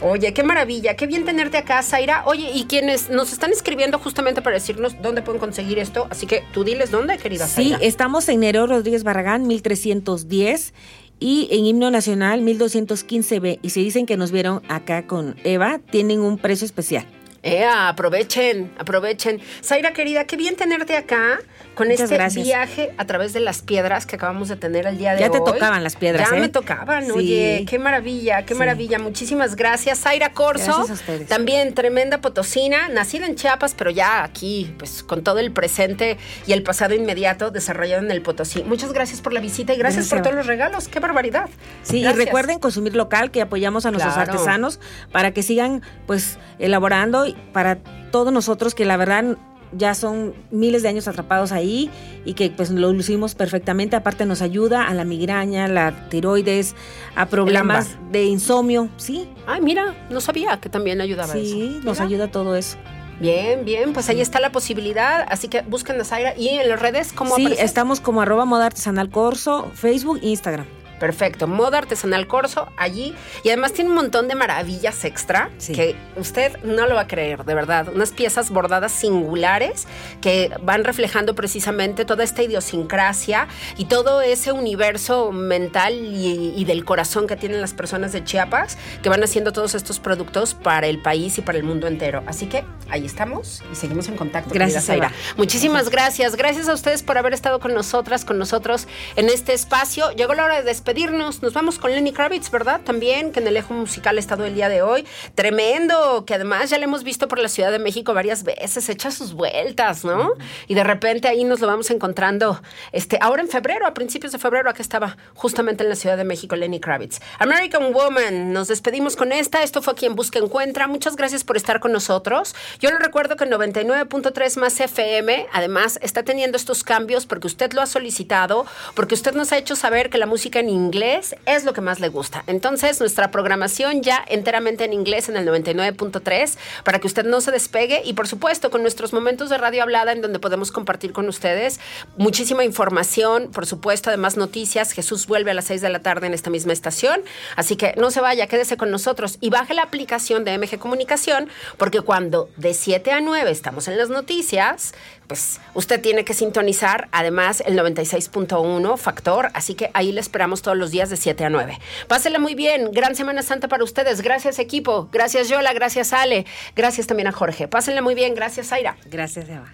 Oye, 0.02 0.34
qué 0.34 0.44
maravilla, 0.44 0.98
qué 0.98 1.08
bien 1.08 1.24
tenerte 1.24 1.58
acá, 1.58 1.82
Zaira. 1.82 2.24
Oye, 2.26 2.52
y 2.54 2.66
quienes 2.66 3.10
nos 3.10 3.32
están 3.32 3.52
escribiendo 3.54 3.98
justamente 3.98 4.42
para 4.42 4.56
decirnos 4.56 5.02
dónde 5.02 5.22
pueden 5.22 5.40
conseguir 5.40 5.80
esto, 5.80 6.08
así 6.10 6.28
que 6.28 6.44
tú 6.54 6.66
diles 6.66 6.92
dónde, 6.92 7.18
querida 7.18 7.48
Sí, 7.48 7.70
Zaira. 7.72 7.78
estamos 7.82 8.28
en 8.28 8.42
Nereo 8.42 8.68
Rodríguez 8.68 9.06
Barragán, 9.06 9.48
1310. 9.48 10.74
Y 11.20 11.48
en 11.52 11.66
Himno 11.66 11.92
Nacional, 11.92 12.42
1215B. 12.42 13.60
Y 13.62 13.70
si 13.70 13.84
dicen 13.84 14.06
que 14.06 14.18
nos 14.18 14.32
vieron 14.32 14.62
acá 14.68 15.08
con 15.08 15.36
Eva, 15.44 15.80
tienen 15.90 16.20
un 16.20 16.38
precio 16.38 16.66
especial. 16.66 17.06
Ea, 17.46 17.90
aprovechen, 17.90 18.72
aprovechen. 18.80 19.40
Zaira, 19.64 19.94
querida, 19.94 20.26
qué 20.26 20.36
bien 20.36 20.56
tenerte 20.56 20.98
acá 20.98 21.38
con 21.76 21.88
Muchas 21.90 22.06
este 22.06 22.16
gracias. 22.16 22.44
viaje 22.44 22.92
a 22.98 23.06
través 23.06 23.34
de 23.34 23.40
las 23.40 23.62
piedras 23.62 24.08
que 24.08 24.16
acabamos 24.16 24.48
de 24.50 24.56
tener 24.56 24.88
el 24.88 24.98
día 24.98 25.14
de 25.14 25.20
Ya 25.20 25.26
hoy. 25.28 25.32
te 25.34 25.52
tocaban 25.52 25.84
las 25.84 25.96
piedras, 25.96 26.28
Ya 26.32 26.38
¿eh? 26.38 26.40
me 26.40 26.50
tocaban, 26.50 27.06
Sí. 27.06 27.12
oye, 27.12 27.66
qué 27.70 27.78
maravilla, 27.78 28.46
qué 28.46 28.56
Sí. 28.56 28.58
maravilla. 28.60 28.98
Muchísimas 28.98 29.56
gracias. 29.56 30.00
Zaira 30.00 30.32
Corso, 30.32 30.66
Gracias 30.66 30.90
a 30.90 30.94
ustedes. 30.94 31.28
también 31.28 31.76
tremenda 31.76 32.20
potosina, 32.20 32.88
nacida 32.90 33.28
en 33.28 33.36
Chiapas, 33.36 33.76
pero 33.78 33.92
ya 33.92 34.24
aquí, 34.24 34.74
pues 34.80 35.04
con 35.04 35.24
todo 35.24 35.38
el 35.38 35.52
presente 35.52 36.18
y 36.48 36.54
el 36.54 36.64
pasado 36.64 36.96
inmediato 36.96 37.52
desarrollado 37.52 38.04
en 38.04 38.10
el 38.10 38.24
Potosí. 38.24 38.64
Muchas 38.64 38.92
gracias 38.92 39.22
por 39.22 39.34
la 39.34 39.40
visita 39.40 39.72
y 39.74 39.78
gracias, 39.78 40.06
Gracias, 40.08 40.10
por 40.20 40.24
todos 40.24 40.36
los 40.36 40.48
regalos. 40.48 40.88
Qué 40.88 41.00
barbaridad. 41.00 41.48
Sí, 41.84 42.02
Gracias. 42.02 42.22
y 42.22 42.26
recuerden 42.26 42.58
consumir 42.58 42.96
local, 42.96 43.30
que 43.30 43.42
apoyamos 43.42 43.86
a 43.86 43.92
nuestros 43.92 44.16
Claro. 44.16 44.32
artesanos 44.32 44.80
para 45.12 45.30
que 45.32 45.44
sigan 45.44 45.84
pues 46.08 46.40
elaborando 46.58 47.26
para 47.54 47.78
todos 48.12 48.32
nosotros 48.34 48.76
que 48.76 48.86
la 48.86 48.98
verdad 48.98 49.38
ya 49.72 49.94
son 49.94 50.34
miles 50.52 50.84
de 50.84 50.90
años 50.90 51.08
atrapados 51.08 51.52
ahí 51.52 51.90
y 52.24 52.34
que 52.34 52.50
pues 52.50 52.70
lo 52.72 52.94
lucimos 52.94 53.36
perfectamente. 53.36 53.96
Aparte 53.96 54.26
nos 54.26 54.42
ayuda 54.42 54.88
a 54.88 54.94
la 54.94 55.04
migraña, 55.04 55.68
la 55.68 56.08
tiroides, 56.10 56.76
a 57.16 57.26
problemas 57.26 57.98
de 58.12 58.24
insomnio. 58.24 58.90
Sí, 58.98 59.28
Ay, 59.48 59.62
mira, 59.62 59.94
no 60.10 60.22
sabía 60.22 60.60
que 60.62 60.70
también 60.70 61.02
ayudaba 61.02 61.34
eso. 61.34 61.44
sí, 61.44 61.82
nos 61.84 62.00
ayuda 62.00 62.30
todo 62.30 62.56
eso. 62.56 62.78
Bien, 63.20 63.64
bien, 63.64 63.94
pues 63.94 64.10
ahí 64.10 64.20
está 64.20 64.42
la 64.42 64.52
posibilidad, 64.52 65.26
así 65.30 65.48
que 65.48 65.62
busquen 65.62 66.00
a 66.02 66.04
Zaira 66.04 66.38
y 66.38 66.50
en 66.50 66.68
las 66.68 66.82
redes, 66.82 67.14
¿cómo 67.14 67.36
Sí, 67.38 67.48
estamos 67.60 68.02
como 68.02 68.22
arroba 68.22 68.44
moda 68.44 68.66
artesanal 68.66 69.10
corso, 69.10 69.72
Facebook 69.74 70.20
e 70.22 70.28
Instagram. 70.28 70.66
Perfecto, 71.00 71.48
Moda 71.48 71.80
Artesanal 71.80 72.28
Corso 72.28 72.70
allí 72.78 73.14
y 73.44 73.50
además 73.50 73.74
tiene 73.74 73.90
un 73.90 73.96
montón 73.96 74.28
de 74.28 74.36
maravillas 74.36 75.04
extra 75.06 75.50
Sí. 75.58 75.74
que 75.74 75.96
usted 76.16 76.58
no 76.64 76.88
lo 76.88 76.96
va 76.96 77.02
a 77.02 77.08
creer, 77.08 77.44
de 77.46 77.54
verdad, 77.54 77.90
unas 77.94 78.12
piezas 78.12 78.50
bordadas 78.50 78.92
singulares 78.92 79.88
que 80.22 80.52
van 80.62 80.84
reflejando 80.84 81.36
precisamente 81.36 82.06
toda 82.06 82.24
esta 82.24 82.44
idiosincrasia 82.44 83.48
y 83.78 83.86
todo 83.86 84.22
ese 84.22 84.52
universo 84.52 85.32
mental 85.32 85.94
y, 85.94 86.54
y 86.56 86.66
del 86.66 86.86
corazón 86.86 87.28
que 87.28 87.36
tienen 87.36 87.62
las 87.62 87.74
personas 87.74 88.14
de 88.14 88.24
Chiapas 88.24 88.78
que 89.04 89.10
van 89.10 89.24
haciendo 89.24 89.52
todos 89.52 89.76
estos 89.76 90.00
productos 90.00 90.54
para 90.54 90.88
el 90.88 91.02
país 91.02 91.38
y 91.38 91.42
para 91.42 91.58
el 91.58 91.64
mundo 91.64 91.88
entero. 91.88 92.24
Así 92.28 92.48
que 92.48 92.64
ahí 92.90 93.06
estamos 93.06 93.62
y 93.72 93.76
seguimos 93.76 94.08
en 94.08 94.16
contacto. 94.16 94.52
Gracias. 94.54 94.88
Eva. 94.90 95.12
Muchísimas 95.38 95.90
gracias. 95.90 96.36
Gracias 96.36 96.70
a 96.70 96.74
ustedes 96.74 97.04
por 97.04 97.18
haber 97.18 97.34
estado 97.34 97.60
con 97.60 97.74
nosotras, 97.74 98.24
con 98.26 98.38
nosotros 98.38 98.88
en 99.16 99.30
este 99.30 99.54
espacio. 99.54 100.12
Llegó 100.12 100.34
la 100.34 100.46
hora 100.46 100.56
de 100.56 100.64
despedirnos. 100.64 100.85
Nos 100.86 101.52
vamos 101.52 101.80
con 101.80 101.92
Lenny 101.92 102.14
Kravitz, 102.14 102.52
¿verdad? 102.52 102.80
También, 102.80 103.32
que 103.32 103.40
en 103.40 103.48
el 103.48 103.58
eje 103.58 103.74
musical 103.74 104.18
ha 104.18 104.20
estado 104.20 104.46
el 104.46 104.54
día 104.54 104.70
de 104.70 104.84
hoy. 104.84 105.04
Tremendo, 105.34 106.26
que 106.26 106.36
además 106.36 106.70
ya 106.70 106.78
le 106.78 106.84
hemos 106.84 107.04
visto 107.04 107.28
por 107.28 107.40
la 107.40 107.50
Ciudad 107.50 107.72
de 107.72 107.80
México 107.80 108.14
varias 108.14 108.44
veces, 108.44 108.88
echa 108.88 109.10
sus 109.10 109.34
vueltas, 109.34 110.06
¿no? 110.06 110.34
Y 110.68 110.76
de 110.76 110.84
repente 110.84 111.28
ahí 111.28 111.44
nos 111.44 111.60
lo 111.60 111.66
vamos 111.66 111.90
encontrando. 111.90 112.62
Este, 112.92 113.18
ahora 113.20 113.42
en 113.42 113.50
febrero, 113.50 113.88
a 113.88 113.96
principios 113.96 114.32
de 114.32 114.38
febrero, 114.38 114.70
aquí 114.70 114.84
estaba 114.84 115.18
justamente 115.34 115.84
en 115.84 115.90
la 115.90 115.96
Ciudad 115.96 116.18
de 116.18 116.24
México 116.24 116.56
Lenny 116.56 116.80
Kravitz. 116.80 117.20
American 117.40 117.92
Woman, 117.92 118.54
nos 118.54 118.68
despedimos 118.68 119.16
con 119.16 119.32
esta. 119.32 119.64
Esto 119.64 119.82
fue 119.82 119.96
quien 119.96 120.16
busca 120.16 120.38
encuentra. 120.38 120.88
Muchas 120.88 121.16
gracias 121.16 121.44
por 121.44 121.58
estar 121.58 121.80
con 121.80 121.94
nosotros. 121.94 122.54
Yo 122.80 122.92
le 122.92 123.00
recuerdo 123.00 123.38
que 123.38 123.46
99.3 123.46 124.60
más 124.60 124.80
FM, 124.80 125.48
además, 125.52 125.98
está 126.04 126.22
teniendo 126.22 126.58
estos 126.58 126.84
cambios 126.84 127.26
porque 127.26 127.48
usted 127.48 127.74
lo 127.74 127.82
ha 127.82 127.88
solicitado, 127.88 128.68
porque 128.94 129.16
usted 129.16 129.34
nos 129.34 129.52
ha 129.52 129.58
hecho 129.58 129.76
saber 129.76 130.12
que 130.12 130.20
la 130.20 130.28
música 130.28 130.60
en 130.60 130.75
inglés 130.76 131.36
es 131.46 131.64
lo 131.66 131.74
que 131.74 131.82
más 131.82 132.00
le 132.00 132.10
gusta. 132.10 132.44
Entonces, 132.48 133.00
nuestra 133.00 133.32
programación 133.32 134.04
ya 134.04 134.24
enteramente 134.28 134.84
en 134.84 134.94
inglés 134.94 135.30
en 135.30 135.38
el 135.38 135.48
99.3 135.48 136.58
para 136.84 137.00
que 137.00 137.08
usted 137.08 137.26
no 137.26 137.42
se 137.42 137.52
despegue 137.52 138.02
y, 138.06 138.14
por 138.14 138.28
supuesto, 138.28 138.70
con 138.70 138.82
nuestros 138.82 139.14
momentos 139.14 139.50
de 139.50 139.58
radio 139.58 139.84
hablada 139.84 140.12
en 140.12 140.22
donde 140.22 140.40
podemos 140.40 140.72
compartir 140.72 141.14
con 141.14 141.28
ustedes 141.28 141.80
muchísima 142.18 142.64
información, 142.64 143.50
por 143.52 143.66
supuesto, 143.66 144.10
además 144.10 144.38
noticias. 144.38 144.92
Jesús 144.92 145.28
vuelve 145.28 145.52
a 145.52 145.54
las 145.54 145.66
6 145.66 145.82
de 145.82 145.90
la 145.90 146.02
tarde 146.02 146.28
en 146.28 146.34
esta 146.34 146.50
misma 146.50 146.74
estación. 146.74 147.22
Así 147.56 147.76
que 147.76 147.94
no 147.98 148.12
se 148.12 148.22
vaya, 148.22 148.48
quédese 148.48 148.78
con 148.78 148.92
nosotros 148.92 149.38
y 149.42 149.50
baje 149.50 149.74
la 149.74 149.84
aplicación 149.84 150.44
de 150.44 150.58
MG 150.58 150.78
Comunicación 150.78 151.50
porque 151.78 152.02
cuando 152.02 152.50
de 152.58 152.74
7 152.74 153.12
a 153.12 153.22
9 153.22 153.50
estamos 153.52 153.88
en 153.88 153.98
las 153.98 154.10
noticias, 154.10 154.94
pues 155.28 155.60
usted 155.74 156.02
tiene 156.02 156.26
que 156.26 156.34
sintonizar 156.34 157.08
además 157.12 157.64
el 157.66 157.78
96.1 157.78 158.98
factor, 158.98 159.50
así 159.54 159.76
que 159.76 159.92
ahí 159.94 160.12
le 160.12 160.22
esperamos 160.22 160.62
todos 160.62 160.78
los 160.78 160.92
días 160.92 161.10
de 161.10 161.18
7 161.18 161.46
a 161.46 161.50
9. 161.50 161.80
Pásela 162.08 162.40
muy 162.40 162.56
bien, 162.56 162.92
gran 162.92 163.16
Semana 163.16 163.42
Santa 163.42 163.68
para 163.68 163.84
ustedes, 163.84 164.22
gracias 164.22 164.60
equipo, 164.60 165.10
gracias 165.12 165.50
Yola, 165.50 165.74
gracias 165.74 166.14
Ale, 166.14 166.46
gracias 166.76 167.08
también 167.08 167.28
a 167.28 167.32
Jorge. 167.32 167.68
Pásenla 167.68 168.02
muy 168.02 168.16
bien, 168.16 168.36
gracias 168.36 168.68
Zaira. 168.68 168.98
Gracias, 169.06 169.48
Eva. 169.50 169.72